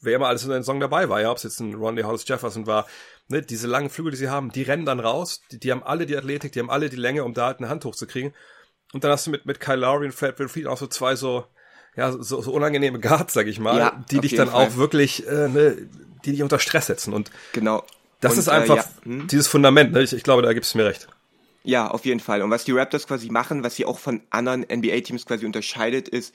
[0.00, 2.26] wer immer alles in der Song dabei war, ja, ob es jetzt ein Ronnie Hollis
[2.28, 2.86] Jefferson war,
[3.28, 6.06] ne, diese langen Flügel, die sie haben, die rennen dann raus, die, die haben alle
[6.06, 8.32] die Athletik, die haben alle die Länge, um da halt eine Hand hochzukriegen.
[8.92, 11.44] Und dann hast du mit, mit Kyle Lowry und Fred Winfried auch so zwei so,
[11.96, 14.68] ja, so, so unangenehme Guards, sag ich mal, Ja, die dich dann Fall.
[14.68, 15.88] auch wirklich, äh, ne,
[16.24, 17.12] die dich unter Stress setzen.
[17.12, 17.84] Und Genau.
[18.20, 19.26] das Und, ist einfach Äh, ja, hm?
[19.26, 19.92] dieses Fundament.
[19.92, 20.02] Ne?
[20.02, 21.08] Ich, ich glaube, da gibst du mir recht.
[21.64, 22.42] Ja, auf jeden Fall.
[22.42, 26.34] Und was die Raptors quasi machen, was sie auch von anderen NBA-Teams quasi unterscheidet, ist,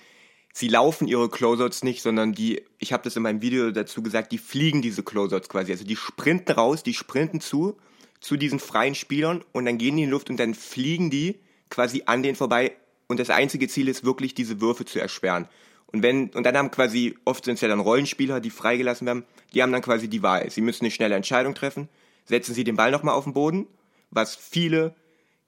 [0.53, 4.31] sie laufen ihre Closeouts nicht, sondern die, ich habe das in meinem Video dazu gesagt,
[4.31, 5.71] die fliegen diese Closeouts quasi.
[5.71, 7.77] Also die sprinten raus, die sprinten zu,
[8.19, 11.39] zu diesen freien Spielern und dann gehen die in die Luft und dann fliegen die
[11.69, 12.75] quasi an denen vorbei.
[13.07, 15.47] Und das einzige Ziel ist wirklich, diese Würfe zu erschweren.
[15.85, 19.25] Und wenn, und dann haben quasi, oft sind es ja dann Rollenspieler, die freigelassen werden,
[19.53, 20.49] die haben dann quasi die Wahl.
[20.49, 21.87] Sie müssen eine schnelle Entscheidung treffen,
[22.25, 23.67] setzen sie den Ball nochmal auf den Boden,
[24.09, 24.95] was viele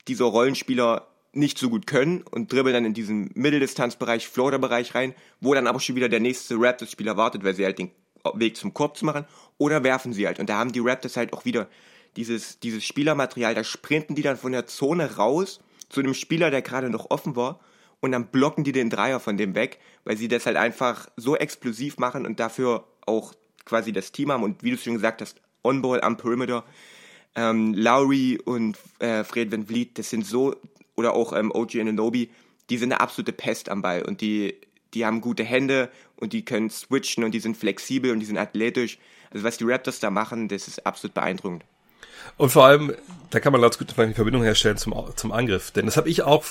[0.08, 5.54] dieser Rollenspieler nicht so gut können und dribbeln dann in diesen Mitteldistanzbereich, Floater-Bereich rein, wo
[5.54, 7.92] dann aber schon wieder der nächste Raptors-Spieler wartet, weil sie halt den
[8.34, 9.26] Weg zum Korb zu machen,
[9.58, 10.40] oder werfen sie halt.
[10.40, 11.68] Und da haben die Raptors halt auch wieder
[12.18, 16.62] dieses, dieses Spielermaterial, da sprinten die dann von der Zone raus zu dem Spieler, der
[16.62, 17.60] gerade noch offen war,
[18.02, 21.36] und dann blocken die den Dreier von dem weg, weil sie das halt einfach so
[21.38, 23.34] explosiv machen und dafür auch
[23.64, 26.64] quasi das Team haben und wie du schon gesagt hast, On-Ball am Perimeter,
[27.36, 30.56] ähm, Lowry und äh, Fred Van Vliet, das sind so,
[30.96, 32.30] oder auch ähm, OG Ananobi,
[32.70, 34.56] die sind eine absolute Pest am Ball und die,
[34.94, 38.38] die haben gute Hände und die können switchen und die sind flexibel und die sind
[38.38, 38.98] athletisch.
[39.32, 41.64] Also was die Raptors da machen, das ist absolut beeindruckend.
[42.38, 42.94] Und vor allem,
[43.30, 45.72] da kann man ganz gut eine Verbindung herstellen zum, zum Angriff.
[45.72, 46.44] Denn das habe ich auch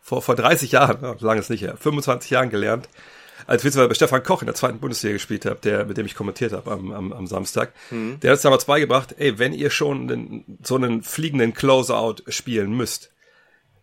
[0.00, 2.88] vor, vor 30 Jahren, ja, lange ist nicht her, 25 Jahren gelernt,
[3.50, 6.14] als ich bei Stefan Koch in der zweiten Bundesliga gespielt habe, der, mit dem ich
[6.14, 7.72] kommentiert habe am, am, am Samstag.
[7.90, 12.76] Der hat es damals beigebracht, ey, wenn ihr schon einen, so einen fliegenden Closeout spielen
[12.76, 13.10] müsst,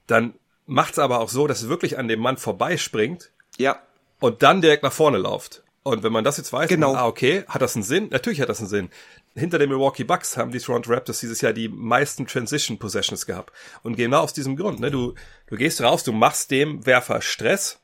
[0.07, 0.33] dann
[0.67, 3.81] macht's aber auch so, dass es wirklich an dem Mann vorbeispringt Ja,
[4.21, 5.63] und dann direkt nach vorne lauft.
[5.83, 6.95] Und wenn man das jetzt weiß, Genau.
[6.95, 8.07] ah, okay, hat das einen Sinn?
[8.09, 8.89] Natürlich hat das einen Sinn.
[9.35, 13.51] Hinter den Milwaukee Bucks haben die Toronto Raptors dieses Jahr die meisten Transition Possessions gehabt.
[13.83, 15.13] Und genau aus diesem Grund, ne, du,
[15.47, 17.79] du gehst raus, du machst dem Werfer Stress,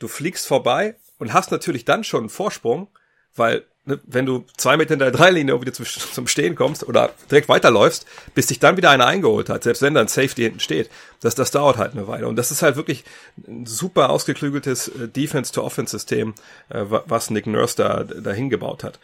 [0.00, 2.88] du fliegst vorbei und hast natürlich dann schon einen Vorsprung,
[3.36, 7.10] weil ne, wenn du zwei Meter in der Dreilinie wieder zum, zum Stehen kommst oder
[7.30, 10.90] direkt weiterläufst, bis dich dann wieder einer eingeholt hat, selbst wenn dann Safety hinten steht,
[11.20, 12.28] das, das dauert halt eine Weile.
[12.28, 13.04] Und das ist halt wirklich
[13.46, 16.34] ein super ausgeklügeltes äh, Defense-to-Offense-System,
[16.68, 18.98] äh, wa- was Nick Nurse da, da hingebaut hat.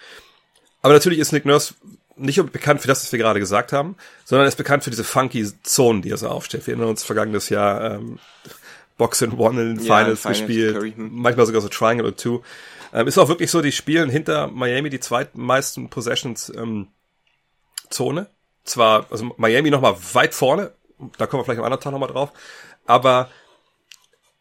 [0.82, 1.74] Aber natürlich ist Nick Nurse
[2.16, 4.90] nicht nur bekannt für das, was wir gerade gesagt haben, sondern er ist bekannt für
[4.90, 6.66] diese funky Zonen, die er so aufstellt.
[6.66, 8.18] Wir erinnern uns vergangenes Jahr ähm,
[9.00, 11.08] Box and One in den Ja, Finals, Finals, gespielt, hm.
[11.10, 12.42] manchmal sogar so Triangle oder Two.
[12.92, 16.88] Ähm, ist auch wirklich so, die spielen hinter Miami die zweitmeisten Possessions ähm,
[17.88, 18.26] Zone.
[18.64, 20.72] Zwar, also Miami nochmal weit vorne,
[21.16, 22.30] da kommen wir vielleicht am anderen Tag nochmal drauf,
[22.84, 23.30] aber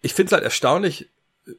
[0.01, 1.07] ich finde es halt erstaunlich,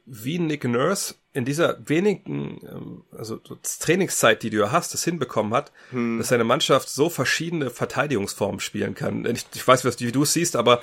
[0.05, 5.05] wie Nick Nurse in dieser wenigen, ähm, also so Trainingszeit, die du ja hast, das
[5.05, 5.73] hinbekommen hat,
[6.19, 9.25] dass seine Mannschaft so verschiedene Verteidigungsformen spielen kann.
[9.25, 10.83] Ich, ich weiß, wie du es siehst, aber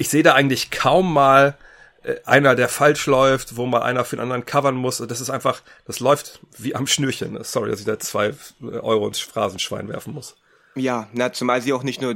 [0.00, 1.58] ich sehe da eigentlich kaum mal
[2.02, 4.96] äh, einer, der falsch läuft, wo mal einer für den anderen covern muss.
[4.96, 7.38] Das ist einfach, das läuft wie am Schnürchen.
[7.44, 8.28] Sorry, dass ich da zwei
[8.62, 10.36] äh, Euro ins Phrasenschwein werfen muss.
[10.74, 12.14] Ja, na, zumal sie auch nicht nur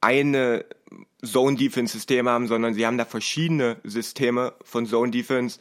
[0.00, 0.64] eine
[1.22, 5.58] Zone-Defense-System haben, sondern sie haben da verschiedene Systeme von Zone-Defense.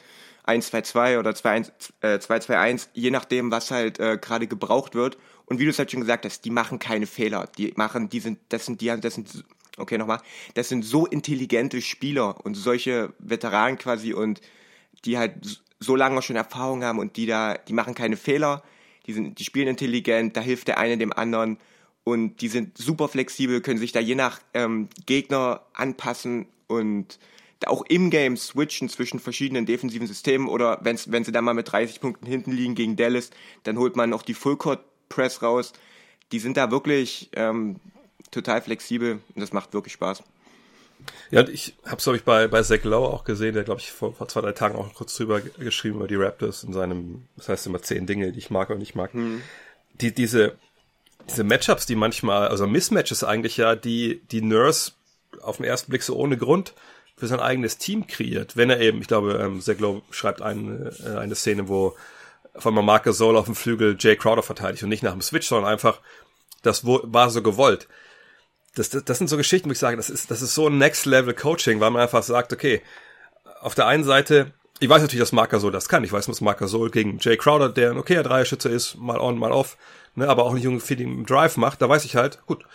[0.47, 5.17] 1-2-2 oder 2-1, äh, 2-2-1, je nachdem, was halt äh, gerade gebraucht wird.
[5.45, 7.49] Und wie du es halt schon gesagt hast, die machen keine Fehler.
[7.57, 9.43] Die machen, die sind, das sind, die, das sind,
[9.77, 10.21] okay, nochmal,
[10.53, 14.41] das sind so intelligente Spieler und solche Veteranen quasi und
[15.05, 18.63] die halt so lange schon Erfahrung haben und die da, die machen keine Fehler,
[19.05, 21.57] die sind, die spielen intelligent, da hilft der eine dem anderen
[22.03, 27.19] und die sind super flexibel, können sich da je nach ähm, Gegner anpassen und
[27.59, 31.53] da auch im Game switchen zwischen verschiedenen defensiven Systemen oder wenn's, wenn sie dann mal
[31.53, 33.29] mit 30 Punkten hinten liegen gegen Dallas,
[33.63, 35.73] dann holt man noch die Fullcourt Press raus.
[36.31, 37.77] Die sind da wirklich ähm,
[38.31, 40.23] total flexibel und das macht wirklich Spaß.
[41.29, 43.81] Ja, und ich habe es, glaube ich, bei, bei Zach Lowe auch gesehen, der, glaube
[43.81, 46.73] ich, vor, vor zwei, drei Tagen auch kurz drüber ge- geschrieben über die Raptors in
[46.73, 49.11] seinem, das heißt immer zehn Dinge, die ich mag und nicht mag.
[50.01, 50.55] Die, diese,
[51.29, 54.93] diese Matchups, die manchmal, also Mismatches eigentlich ja, die, die Nurse
[55.41, 56.73] auf den ersten Blick so ohne Grund
[57.17, 58.55] für sein eigenes Team kreiert.
[58.55, 61.95] Wenn er eben, ich glaube, ähm, Zach Lowe schreibt eine, äh, eine Szene, wo
[62.55, 65.71] von Marc Gasol auf dem Flügel Jay Crowder verteidigt und nicht nach dem Switch, sondern
[65.71, 65.99] einfach,
[66.61, 67.88] das war so gewollt
[68.75, 70.77] das, das, das sind so Geschichten, wo ich sage, das ist, das ist so ein
[70.77, 72.81] Next-Level-Coaching, weil man einfach sagt, okay,
[73.61, 76.03] auf der einen Seite, ich weiß natürlich, dass Marc Gasol das kann.
[76.03, 79.38] Ich weiß, dass Marc Gasol gegen Jay Crowder, der ein okayer Dreierschütze ist, mal on,
[79.38, 79.77] mal off,
[80.15, 82.65] ne, aber auch nicht irgendwie den Drive macht, da weiß ich halt, gut,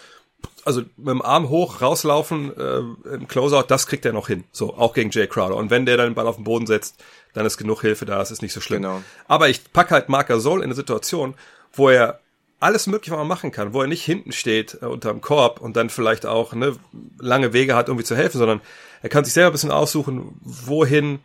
[0.64, 4.44] also mit dem Arm hoch rauslaufen äh, im Closeout, das kriegt er noch hin.
[4.52, 5.56] So, auch gegen Jay Crowder.
[5.56, 7.02] Und wenn der dann den Ball auf den Boden setzt,
[7.34, 8.82] dann ist genug Hilfe da, das ist nicht so schlimm.
[8.82, 9.02] Genau.
[9.28, 11.34] Aber ich pack halt Marc Gasol in eine Situation,
[11.72, 12.20] wo er
[12.60, 15.76] alles mögliche, was man machen kann, wo er nicht hinten steht äh, unterm Korb und
[15.76, 16.76] dann vielleicht auch ne,
[17.18, 18.60] lange Wege hat, irgendwie zu helfen, sondern
[19.02, 21.20] er kann sich selber ein bisschen aussuchen, wohin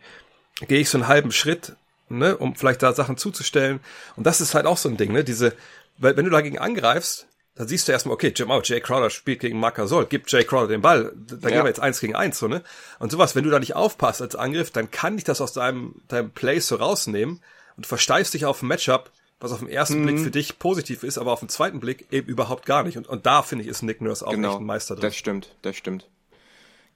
[0.66, 1.76] gehe ich so einen halben Schritt,
[2.08, 3.80] ne, um vielleicht da Sachen zuzustellen.
[4.16, 5.52] Und das ist halt auch so ein Ding, ne, diese,
[5.98, 9.40] weil wenn du dagegen angreifst, dann siehst du erstmal, okay, Jim out, Jay Crowder spielt
[9.40, 11.48] gegen Marc Gasol, gibt Jay Crowder den Ball, da ja.
[11.48, 12.62] gehen wir jetzt eins gegen eins, so, ne?
[12.98, 16.02] Und sowas, wenn du da nicht aufpasst als Angriff, dann kann dich das aus deinem,
[16.08, 17.42] deinem Play so rausnehmen
[17.78, 20.06] und versteifst dich auf ein Matchup, was auf den ersten mhm.
[20.06, 22.96] Blick für dich positiv ist, aber auf den zweiten Blick eben überhaupt gar nicht.
[22.96, 25.02] Und, und da finde ich, ist Nick Nurse auch genau, echt ein Meister drin.
[25.02, 26.08] Das stimmt, das stimmt.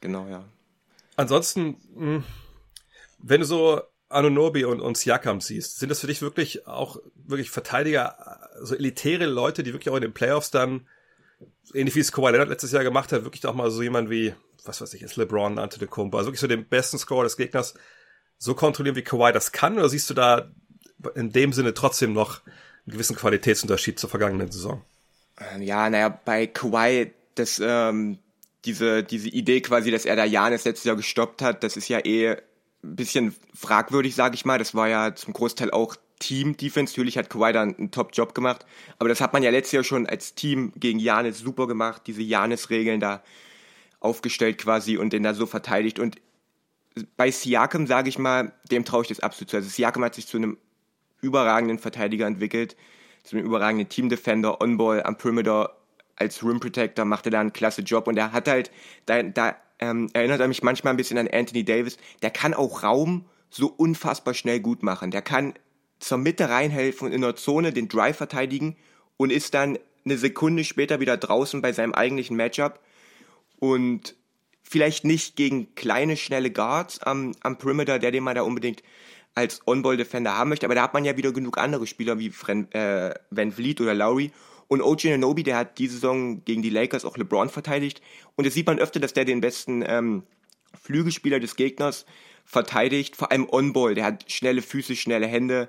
[0.00, 0.44] Genau, ja.
[1.16, 2.24] Ansonsten, mh,
[3.18, 7.50] wenn du so Anunobi und, und Siakam siehst, sind das für dich wirklich auch wirklich
[7.50, 10.88] Verteidiger, so elitäre Leute, die wirklich auch in den Playoffs dann,
[11.74, 14.34] ähnlich wie es Kawhi Leonard letztes Jahr gemacht hat, wirklich auch mal so jemand wie,
[14.64, 17.74] was weiß ich, ist LeBron, Antetokounmpo, also wirklich so den besten Scorer des Gegners
[18.38, 20.50] so kontrollieren, wie Kawhi das kann, oder siehst du da
[21.14, 22.40] in dem Sinne trotzdem noch
[22.86, 24.82] einen gewissen Qualitätsunterschied zur vergangenen Saison.
[25.38, 28.18] Ähm, ja, naja, bei Kawhi, das, ähm,
[28.64, 32.04] diese, diese Idee quasi, dass er da Janis letztes Jahr gestoppt hat, das ist ja
[32.04, 32.30] eh
[32.82, 34.58] ein bisschen fragwürdig, sage ich mal.
[34.58, 36.92] Das war ja zum Großteil auch Team-Defense.
[36.92, 38.66] Natürlich hat Kawhi da einen Top-Job gemacht,
[38.98, 42.22] aber das hat man ja letztes Jahr schon als Team gegen Janis super gemacht, diese
[42.22, 43.22] Janis-Regeln da
[44.00, 45.98] aufgestellt quasi und den da so verteidigt.
[45.98, 46.16] Und
[47.16, 49.56] bei Siakam, sage ich mal, dem traue ich das absolut zu.
[49.56, 50.58] Also Siakam hat sich zu einem
[51.20, 52.76] überragenden Verteidiger entwickelt,
[53.22, 55.76] zu einem überragenden Team-Defender, On-Ball, am Perimeter,
[56.16, 58.70] als Rim Protector macht er da einen klasse Job und er hat halt,
[59.06, 62.82] da, da ähm, erinnert er mich manchmal ein bisschen an Anthony Davis, der kann auch
[62.82, 65.10] Raum so unfassbar schnell gut machen.
[65.10, 65.54] Der kann
[65.98, 68.76] zur Mitte reinhelfen und in der Zone den Drive verteidigen
[69.16, 72.80] und ist dann eine Sekunde später wieder draußen bei seinem eigentlichen Matchup
[73.58, 74.14] und
[74.62, 78.82] vielleicht nicht gegen kleine, schnelle Guards am, am Perimeter, der den man da unbedingt
[79.34, 80.66] als On-Ball-Defender haben möchte.
[80.66, 83.94] Aber da hat man ja wieder genug andere Spieler wie Fren äh, Van Vliet oder
[83.94, 84.32] Lowry.
[84.68, 88.00] Und OG Ananobi, der hat diese Saison gegen die Lakers auch LeBron verteidigt.
[88.36, 90.22] Und es sieht man öfter, dass der den besten ähm,
[90.80, 92.06] Flügelspieler des Gegners
[92.44, 93.16] verteidigt.
[93.16, 93.94] Vor allem On-Ball.
[93.94, 95.68] Der hat schnelle Füße, schnelle Hände.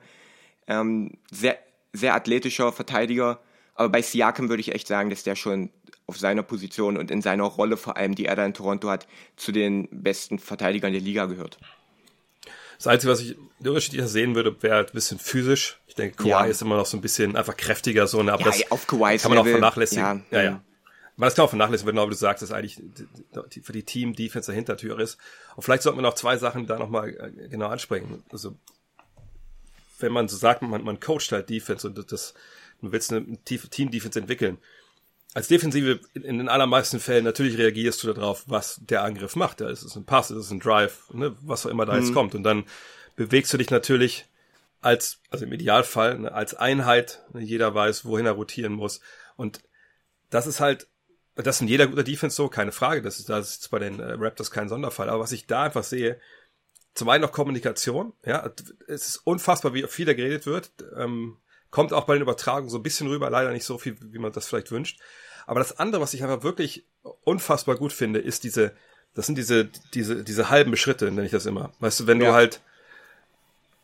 [0.68, 1.58] Ähm, sehr,
[1.94, 3.40] sehr athletischer Verteidiger.
[3.74, 5.72] Aber bei Siakam würde ich echt sagen, dass der schon
[6.06, 9.08] auf seiner Position und in seiner Rolle vor allem, die er da in Toronto hat,
[9.36, 11.58] zu den besten Verteidigern der Liga gehört.
[12.82, 15.80] Das Einzige, was ich unterschiedlicher sehen würde, wäre halt ein bisschen physisch.
[15.86, 16.46] Ich denke, Kawhi ja.
[16.46, 19.22] ist immer noch so ein bisschen einfach kräftiger, so, ne, aber ja, das auf Kawhi's
[19.22, 20.26] kann man auch vernachlässigen.
[20.32, 20.44] Ja, ja.
[20.44, 20.64] ja.
[21.16, 22.82] Aber das kann man auch vernachlässigen, wie du sagst, dass eigentlich
[23.62, 25.20] für die Team-Defense der Hintertür ist.
[25.56, 28.24] Und vielleicht sollten wir noch zwei Sachen da nochmal äh, genau ansprechen.
[28.32, 28.58] Also,
[30.00, 32.34] wenn man so sagt, man, man coacht halt Defense und das,
[32.82, 34.58] du willst eine Team-Defense entwickeln
[35.34, 39.62] als Defensive in den allermeisten Fällen natürlich reagierst du darauf, was der Angriff macht.
[39.62, 42.02] Ja, ist es ein Pass, ist es ein Drive, ne, was auch immer da mhm.
[42.02, 42.36] jetzt kommt.
[42.36, 42.66] Und dann
[43.16, 44.26] bewegst du dich natürlich
[44.82, 47.24] als, also im Idealfall, ne, als Einheit.
[47.34, 49.00] Ne, jeder weiß, wohin er rotieren muss.
[49.38, 49.62] Und
[50.30, 50.88] das ist halt,
[51.36, 53.02] das ist in jeder guter Defense so, keine Frage.
[53.02, 55.10] Das ist, das ist bei den äh, Raptors kein Sonderfall.
[55.10, 56.20] Aber was ich da einfach sehe,
[56.94, 58.52] zum einen noch Kommunikation, ja,
[58.88, 60.72] es ist unfassbar, wie viel da geredet wird.
[60.98, 61.38] Ähm,
[61.72, 64.32] Kommt auch bei den Übertragungen so ein bisschen rüber, leider nicht so viel, wie man
[64.32, 65.00] das vielleicht wünscht.
[65.48, 66.86] Aber das andere, was ich einfach wirklich
[67.24, 68.74] unfassbar gut finde, ist diese,
[69.16, 71.72] das sind diese, diese, diese halben Schritte, nenne ich das immer.
[71.80, 72.30] Weißt du, wenn ja.
[72.30, 72.62] du halt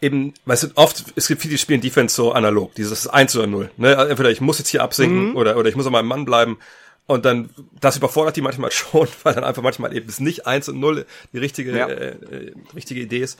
[0.01, 3.47] eben, weißt du, oft, es gibt viele, die spielen Defense so analog, dieses 1 oder
[3.47, 3.71] 0.
[3.77, 3.97] Ne?
[3.97, 5.35] Also entweder ich muss jetzt hier absinken mhm.
[5.35, 6.59] oder, oder ich muss an meinem Mann bleiben.
[7.07, 10.69] Und dann, das überfordert die manchmal schon, weil dann einfach manchmal eben es nicht 1
[10.69, 11.87] und 0 die richtige, ja.
[11.87, 13.39] äh, äh, richtige Idee ist.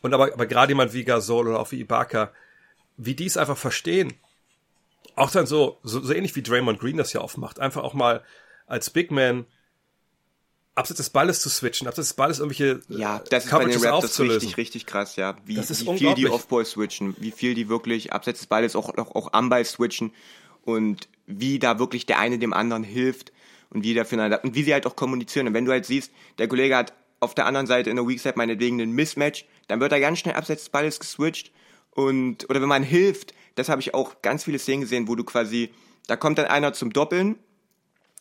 [0.00, 2.32] Und aber, aber gerade jemand wie Gasol oder auch wie Ibaka,
[3.06, 4.12] wie die es einfach verstehen.
[5.14, 7.60] Auch dann so, so, so ähnlich wie Draymond Green das ja aufmacht.
[7.60, 8.22] Einfach auch mal
[8.66, 9.46] als Big Man
[10.74, 14.18] abseits des Balles zu switchen, abseits des Balles irgendwelche Ja, das ist bei den Raptors
[14.20, 15.36] richtig, richtig krass, ja.
[15.44, 19.14] Wie, wie viel die Offball switchen, wie viel die wirklich abseits des Balles auch, auch,
[19.14, 20.12] auch am Ball switchen
[20.62, 23.32] und wie da wirklich der eine dem anderen hilft
[23.68, 25.46] und wie füreinander, und wie sie halt auch kommunizieren.
[25.46, 28.20] Und wenn du halt siehst, der Kollege hat auf der anderen Seite in der Weak
[28.20, 31.52] Side meinetwegen einen Mismatch, dann wird er ganz schnell abseits des Balles geswitcht
[31.94, 35.24] und, oder wenn man hilft, das habe ich auch ganz viele Szenen gesehen, wo du
[35.24, 35.70] quasi,
[36.06, 37.36] da kommt dann einer zum Doppeln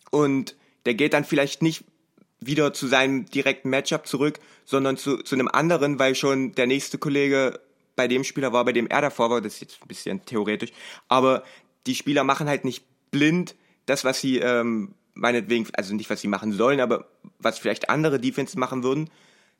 [0.09, 0.55] und
[0.85, 1.85] der geht dann vielleicht nicht
[2.39, 6.97] wieder zu seinem direkten Matchup zurück, sondern zu, zu einem anderen, weil schon der nächste
[6.97, 7.59] Kollege
[7.95, 10.71] bei dem Spieler war, bei dem er davor war, das ist jetzt ein bisschen theoretisch,
[11.07, 11.43] aber
[11.85, 13.55] die Spieler machen halt nicht blind
[13.85, 17.07] das, was sie ähm, meinetwegen, also nicht, was sie machen sollen, aber
[17.39, 19.09] was vielleicht andere Defenses machen würden,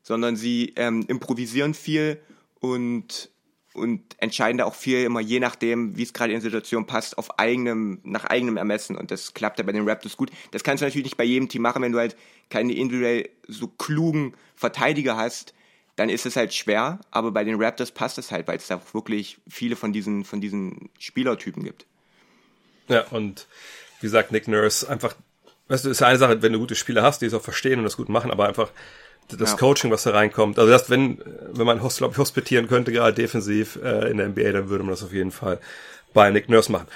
[0.02, 2.20] sondern sie ähm, improvisieren viel
[2.60, 3.30] und
[3.74, 7.18] und entscheiden da auch viel immer je nachdem, wie es gerade in der Situation passt,
[7.18, 10.30] auf eigenem, nach eigenem Ermessen und das klappt ja bei den Raptors gut.
[10.50, 12.16] Das kannst du natürlich nicht bei jedem Team machen, wenn du halt
[12.50, 15.54] keine individuell so klugen Verteidiger hast,
[15.96, 18.80] dann ist es halt schwer, aber bei den Raptors passt es halt, weil es da
[18.92, 21.86] wirklich viele von diesen, von diesen Spielertypen gibt.
[22.88, 23.46] Ja, und
[24.00, 25.14] wie gesagt, Nick Nurse einfach,
[25.68, 27.78] weißt du, ist ja eine Sache, wenn du gute Spieler hast, die es auch verstehen
[27.78, 28.70] und das gut machen, aber einfach
[29.28, 29.56] das ja.
[29.56, 30.58] Coaching, was da reinkommt.
[30.58, 31.18] Also das, wenn,
[31.52, 34.92] wenn man, glaube ich, hospitieren könnte, gerade defensiv äh, in der NBA, dann würde man
[34.92, 35.58] das auf jeden Fall
[36.12, 36.86] bei Nick Nurse machen.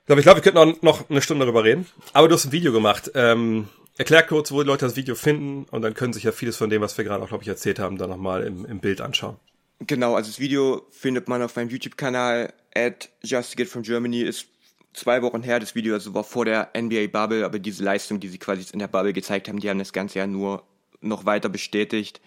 [0.00, 1.86] Ich glaube, ich, glaub, wir könnten auch noch eine Stunde darüber reden.
[2.12, 3.10] Aber du hast ein Video gemacht.
[3.14, 6.56] Ähm, erklär kurz, wo die Leute das Video finden und dann können sich ja vieles
[6.56, 9.00] von dem, was wir gerade auch, glaube ich, erzählt haben, dann nochmal im, im Bild
[9.00, 9.36] anschauen.
[9.80, 14.22] Genau, also das Video findet man auf meinem YouTube-Kanal at Just Get from Germany.
[14.22, 14.46] Ist
[14.92, 18.28] zwei Wochen her, das Video, also war vor der NBA Bubble, aber diese Leistung, die
[18.28, 20.62] sie quasi in der Bubble gezeigt haben, die haben das Ganze ja nur
[21.08, 22.20] noch weiter bestätigt.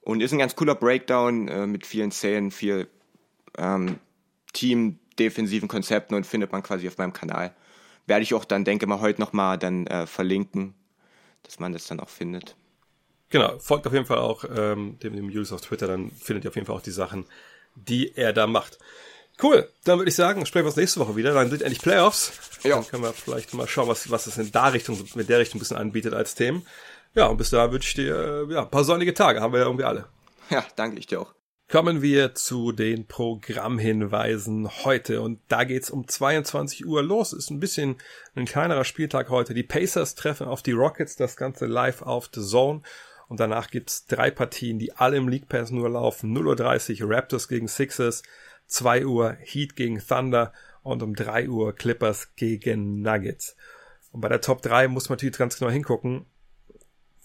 [0.00, 2.88] Und ist ein ganz cooler Breakdown äh, mit vielen Szenen, viel
[3.58, 3.98] ähm,
[4.52, 7.54] Team-defensiven Konzepten und findet man quasi auf meinem Kanal.
[8.06, 10.74] Werde ich auch dann, denke mal, heute nochmal dann äh, verlinken,
[11.42, 12.56] dass man das dann auch findet.
[13.30, 16.50] Genau, folgt auf jeden Fall auch ähm, dem, dem Julius auf Twitter, dann findet ihr
[16.50, 17.26] auf jeden Fall auch die Sachen,
[17.74, 18.78] die er da macht.
[19.42, 21.34] Cool, dann würde ich sagen, sprechen wir uns nächste Woche wieder.
[21.34, 22.32] Dann sind endlich Playoffs.
[22.62, 22.76] Ja.
[22.76, 25.58] Dann können wir vielleicht mal schauen, was, was es in der Richtung, mit der Richtung
[25.58, 26.66] ein bisschen anbietet als Themen.
[27.16, 29.66] Ja, und bis da wünsche ich dir ja, ein paar sonnige Tage, haben wir ja
[29.66, 30.06] irgendwie alle.
[30.50, 31.34] Ja, danke ich dir auch.
[31.68, 37.32] Kommen wir zu den Programmhinweisen heute und da geht's um 22 Uhr los.
[37.32, 37.96] Ist ein bisschen
[38.36, 39.54] ein kleinerer Spieltag heute.
[39.54, 42.82] Die Pacers treffen auf die Rockets, das Ganze live auf The Zone
[43.28, 46.36] und danach gibt's drei Partien, die alle im League Pass nur laufen.
[46.36, 48.22] 0.30 Uhr Raptors gegen Sixers,
[48.66, 50.52] 2 Uhr Heat gegen Thunder
[50.82, 53.56] und um 3 Uhr Clippers gegen Nuggets.
[54.12, 56.26] Und bei der Top 3 muss man natürlich ganz genau hingucken,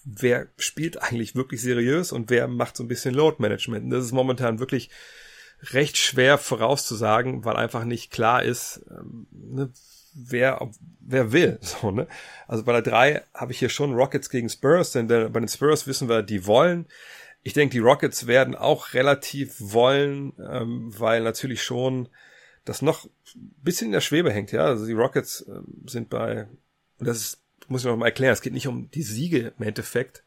[0.03, 3.91] wer spielt eigentlich wirklich seriös und wer macht so ein bisschen Load Management.
[3.91, 4.89] Das ist momentan wirklich
[5.71, 9.71] recht schwer vorauszusagen, weil einfach nicht klar ist, ähm, ne,
[10.13, 11.59] wer, wer will.
[11.61, 12.07] So, ne?
[12.47, 15.49] Also bei der 3 habe ich hier schon Rockets gegen Spurs, denn der, bei den
[15.49, 16.87] Spurs wissen wir, die wollen.
[17.43, 22.09] Ich denke, die Rockets werden auch relativ wollen, ähm, weil natürlich schon
[22.65, 24.51] das noch ein bisschen in der Schwebe hängt.
[24.51, 26.47] Ja, also die Rockets ähm, sind bei,
[26.99, 27.40] das ist
[27.71, 30.23] muss ich noch mal erklären, es geht nicht um die Siege im Endeffekt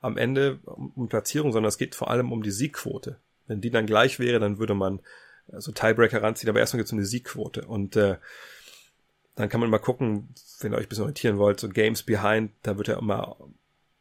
[0.00, 3.18] am Ende um Platzierung, sondern es geht vor allem um die Siegquote.
[3.46, 5.00] Wenn die dann gleich wäre, dann würde man
[5.48, 7.66] so also Tiebreaker ranziehen, aber erstmal geht es um die Siegquote.
[7.66, 8.16] Und äh,
[9.36, 10.28] dann kann man mal gucken,
[10.60, 13.36] wenn ihr euch ein bisschen orientieren wollt, so Games Behind, da wird ja immer,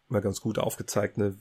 [0.10, 1.38] immer ganz gut aufgezeigt, ne,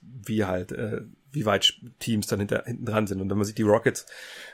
[0.00, 3.20] wie halt, äh, wie weit Teams dann hinter, hinten dran sind.
[3.20, 4.06] Und wenn man sieht, die Rockets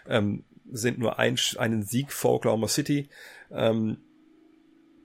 [0.08, 3.08] ähm, sind nur ein, einen Sieg vor Oklahoma City.
[3.50, 3.98] Ähm,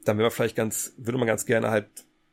[0.05, 1.87] dann wäre man vielleicht ganz, würde man ganz gerne halt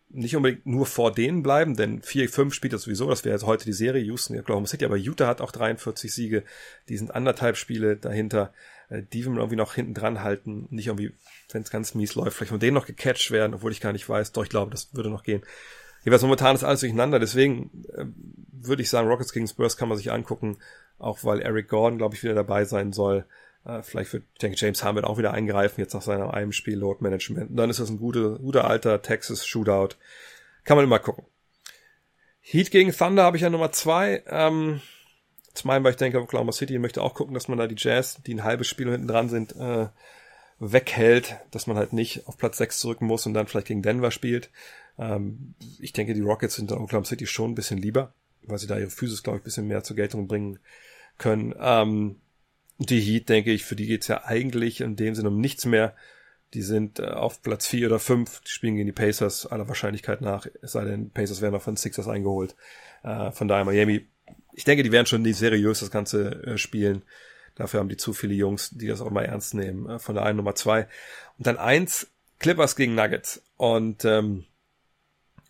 [0.09, 3.65] nicht unbedingt nur vor denen bleiben, denn 4-5 spielt das sowieso, das wäre jetzt heute
[3.65, 6.45] die Serie, Houston, Oklahoma City, aber Utah hat auch 43 Siege,
[6.89, 8.53] die sind anderthalb Spiele dahinter,
[8.89, 11.13] äh, die will man irgendwie noch hinten dran halten, nicht irgendwie,
[11.51, 14.09] wenn es ganz mies läuft, vielleicht von denen noch gecatcht werden, obwohl ich gar nicht
[14.09, 15.43] weiß, doch ich glaube, das würde noch gehen.
[16.05, 18.07] Jeweils momentan ist alles durcheinander, deswegen äh,
[18.53, 20.59] würde ich sagen, Rockets gegen Spurs kann man sich angucken,
[20.99, 23.27] auch weil Eric Gordon, glaube ich, wieder dabei sein soll.
[23.67, 26.79] Äh, vielleicht wird, ich denke, James Harden auch wieder eingreifen, jetzt nach seinem einem Spiel
[26.79, 27.51] Load Management.
[27.51, 29.97] Und dann ist das ein guter, guter alter Texas Shootout.
[30.65, 31.25] Kann man immer gucken.
[32.41, 34.23] Heat gegen Thunder habe ich ja Nummer zwei.
[34.29, 34.81] Ähm,
[35.53, 38.23] zum einen, weil ich denke, Oklahoma City möchte auch gucken, dass man da die Jazz,
[38.25, 39.89] die ein halbes Spiel hinten dran sind, äh,
[40.59, 44.11] weghält, dass man halt nicht auf Platz 6 zurück muss und dann vielleicht gegen Denver
[44.11, 44.51] spielt.
[44.99, 48.67] Ähm, ich denke, die Rockets sind in Oklahoma City schon ein bisschen lieber, weil sie
[48.67, 50.61] da ihre Physis, glaube ich, ein bisschen mehr zur Geltung bringen
[51.19, 51.55] können.
[51.59, 52.21] Ähm,
[52.79, 55.95] die Heat, denke ich, für die geht's ja eigentlich in dem Sinne um nichts mehr.
[56.55, 60.21] Die sind äh, auf Platz vier oder fünf, die spielen gegen die Pacers aller Wahrscheinlichkeit
[60.21, 62.55] nach, es sei denn, Pacers werden noch von Sixers eingeholt.
[63.03, 64.07] Äh, von daher Miami,
[64.53, 67.03] ich denke, die werden schon nicht seriös das Ganze äh, spielen.
[67.57, 69.89] Dafür haben die zu viele Jungs, die das auch mal ernst nehmen.
[69.89, 70.89] Äh, von der einen Nummer zwei.
[71.39, 72.09] Und dann eins,
[72.39, 73.43] Clippers gegen Nuggets.
[73.57, 74.45] Und ähm,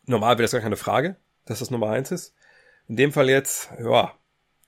[0.06, 2.34] normal wäre das gar keine Frage, dass das Nummer eins ist.
[2.88, 4.14] In dem Fall jetzt, ja,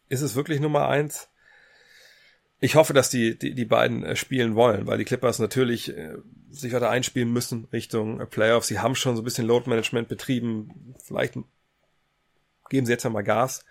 [0.09, 1.29] ist es wirklich Nummer eins?
[2.61, 6.16] Ich hoffe, dass die, die, die beiden äh, spielen wollen, weil die Clippers natürlich äh,
[6.51, 8.66] sich weiter einspielen müssen Richtung äh, Playoffs.
[8.68, 10.94] Sie haben schon so ein bisschen Load Management betrieben.
[11.03, 11.35] Vielleicht
[12.68, 13.64] geben sie jetzt einmal Gas.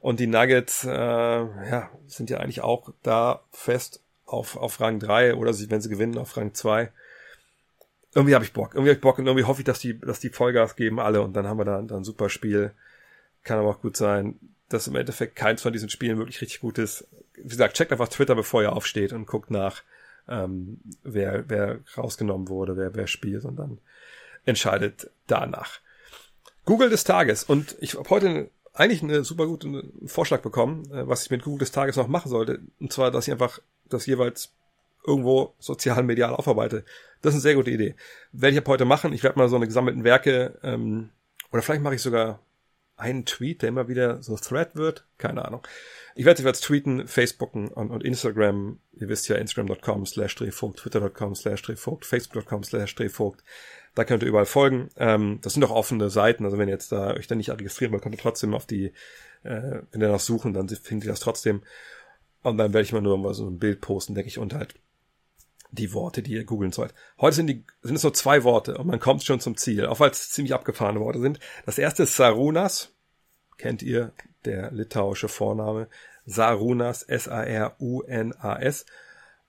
[0.00, 5.34] Und die Nuggets, äh, ja, sind ja eigentlich auch da fest auf, auf Rang 3
[5.34, 6.92] oder sie, wenn sie gewinnen, auf Rang 2.
[8.14, 8.74] Irgendwie habe ich Bock.
[8.74, 11.22] Irgendwie habe ich Bock und irgendwie hoffe ich, dass die, dass die Vollgas geben alle
[11.22, 12.72] und dann haben wir da, da ein super Spiel.
[13.42, 14.38] Kann aber auch gut sein,
[14.68, 17.06] dass im Endeffekt keins von diesen Spielen wirklich richtig gut ist.
[17.34, 19.82] Wie gesagt, checkt einfach Twitter, bevor ihr aufsteht und guckt nach,
[20.28, 23.78] ähm, wer, wer rausgenommen wurde, wer, wer spielt und dann
[24.44, 25.80] entscheidet danach.
[26.64, 27.44] Google des Tages.
[27.44, 31.60] Und ich habe heute eigentlich einen super guten Vorschlag bekommen, äh, was ich mit Google
[31.60, 32.60] des Tages noch machen sollte.
[32.78, 34.52] Und zwar, dass ich einfach das jeweils
[35.06, 36.84] irgendwo sozial medial aufarbeite.
[37.22, 37.94] Das ist eine sehr gute Idee.
[38.32, 39.12] Werde ich ab heute machen.
[39.14, 41.10] Ich werde mal so eine gesammelten Werke, ähm,
[41.50, 42.40] oder vielleicht mache ich sogar
[42.98, 45.06] einen Tweet, der immer wieder so Thread wird.
[45.18, 45.66] Keine Ahnung.
[46.14, 48.80] Ich werde jetzt tweeten, Facebooken und, und Instagram.
[48.92, 53.44] Ihr wisst ja, instagram.com slash drehvogt, twitter.com slash drehvogt, facebook.com slash drehvogt.
[53.94, 54.88] Da könnt ihr überall folgen.
[54.96, 56.44] Ähm, das sind doch offene Seiten.
[56.44, 58.92] Also wenn ihr jetzt da euch da nicht registrieren wollt, könnt ihr trotzdem auf die,
[59.44, 61.62] äh, wenn ihr noch suchen, dann findet ihr das trotzdem.
[62.42, 64.74] Und dann werde ich mal nur mal so ein Bild posten, denke ich, und halt
[65.70, 66.94] die Worte, die ihr googeln sollt.
[67.20, 70.00] Heute sind, die, sind es nur zwei Worte und man kommt schon zum Ziel, auch
[70.00, 71.38] weil es ziemlich abgefahrene Worte sind.
[71.66, 72.92] Das erste ist Sarunas,
[73.58, 74.12] kennt ihr,
[74.44, 75.88] der litauische Vorname.
[76.24, 78.86] Sarunas, S-A-R-U-N-A-S.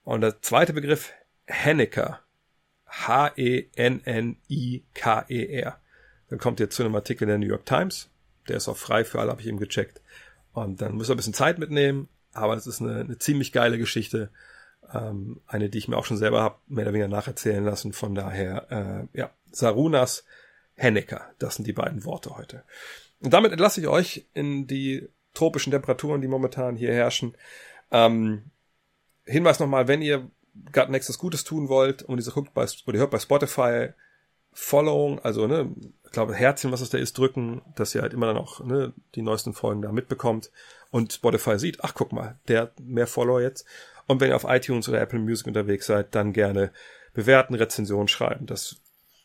[0.03, 1.11] Und der zweite Begriff,
[1.45, 2.21] Henneker,
[2.87, 3.69] H-E-N-N-I-K-E-R.
[6.29, 8.09] Dann kommt ihr zu einem Artikel der New York Times,
[8.47, 10.01] der ist auch frei für alle, habe ich eben gecheckt.
[10.53, 13.77] Und dann müsst ihr ein bisschen Zeit mitnehmen, aber es ist eine, eine ziemlich geile
[13.77, 14.29] Geschichte
[14.93, 17.93] ähm, eine, die ich mir auch schon selber habe mehr oder weniger nacherzählen lassen.
[17.93, 20.25] Von daher, äh, ja, Sarunas
[20.75, 22.63] Hennecker, das sind die beiden Worte heute.
[23.21, 27.35] Und damit entlasse ich euch in die tropischen Temperaturen, die momentan hier herrschen.
[27.91, 28.43] Ähm,
[29.25, 30.29] Hinweis nochmal, wenn ihr
[30.71, 33.89] gerade nächstes Gutes tun wollt und ihr guckt bei, oder hört bei Spotify
[34.51, 35.73] Following, also ne,
[36.03, 38.93] ich glaube Herzchen, was es da ist, drücken, dass ihr halt immer dann auch ne,
[39.15, 40.51] die neuesten Folgen da mitbekommt
[40.89, 43.65] und Spotify sieht, ach guck mal, der hat mehr Follower jetzt.
[44.09, 46.71] Und wenn ihr auf iTunes oder Apple Music unterwegs seid, dann gerne
[47.13, 48.47] bewerten, Rezensionen schreiben.
[48.47, 48.77] Das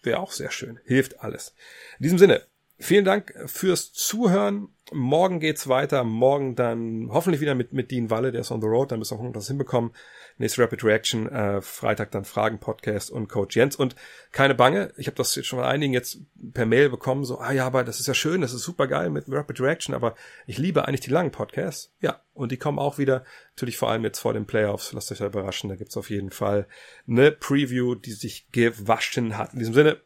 [0.03, 0.79] wäre auch sehr schön.
[0.85, 1.55] Hilft alles.
[1.99, 2.43] In diesem Sinne,
[2.79, 4.74] vielen Dank fürs Zuhören.
[4.93, 6.05] Morgen geht's weiter.
[6.05, 8.93] Morgen dann hoffentlich wieder mit, mit Dean Walle, der ist on the road.
[8.93, 9.93] Dann müssen wir auch noch das hinbekommen.
[10.37, 13.77] Nächste Rapid Reaction, äh, Freitag dann Fragen Podcast und Coach Jens.
[13.77, 13.97] Und
[14.31, 16.19] keine Bange, ich habe das jetzt schon von einigen jetzt
[16.53, 19.11] per Mail bekommen, so, ah ja, aber das ist ja schön, das ist super geil
[19.11, 20.17] mit Rapid Reaction, aber
[20.47, 21.93] ich liebe eigentlich die langen Podcasts.
[22.01, 23.25] Ja, und die kommen auch wieder,
[23.55, 26.31] natürlich vor allem jetzt vor den Playoffs, lasst euch da überraschen, da gibt's auf jeden
[26.31, 26.67] Fall
[27.09, 29.53] eine Preview, die sich gewaschen hat.
[29.53, 30.01] In diesem Sinne,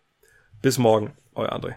[0.60, 1.76] bis morgen, euer André.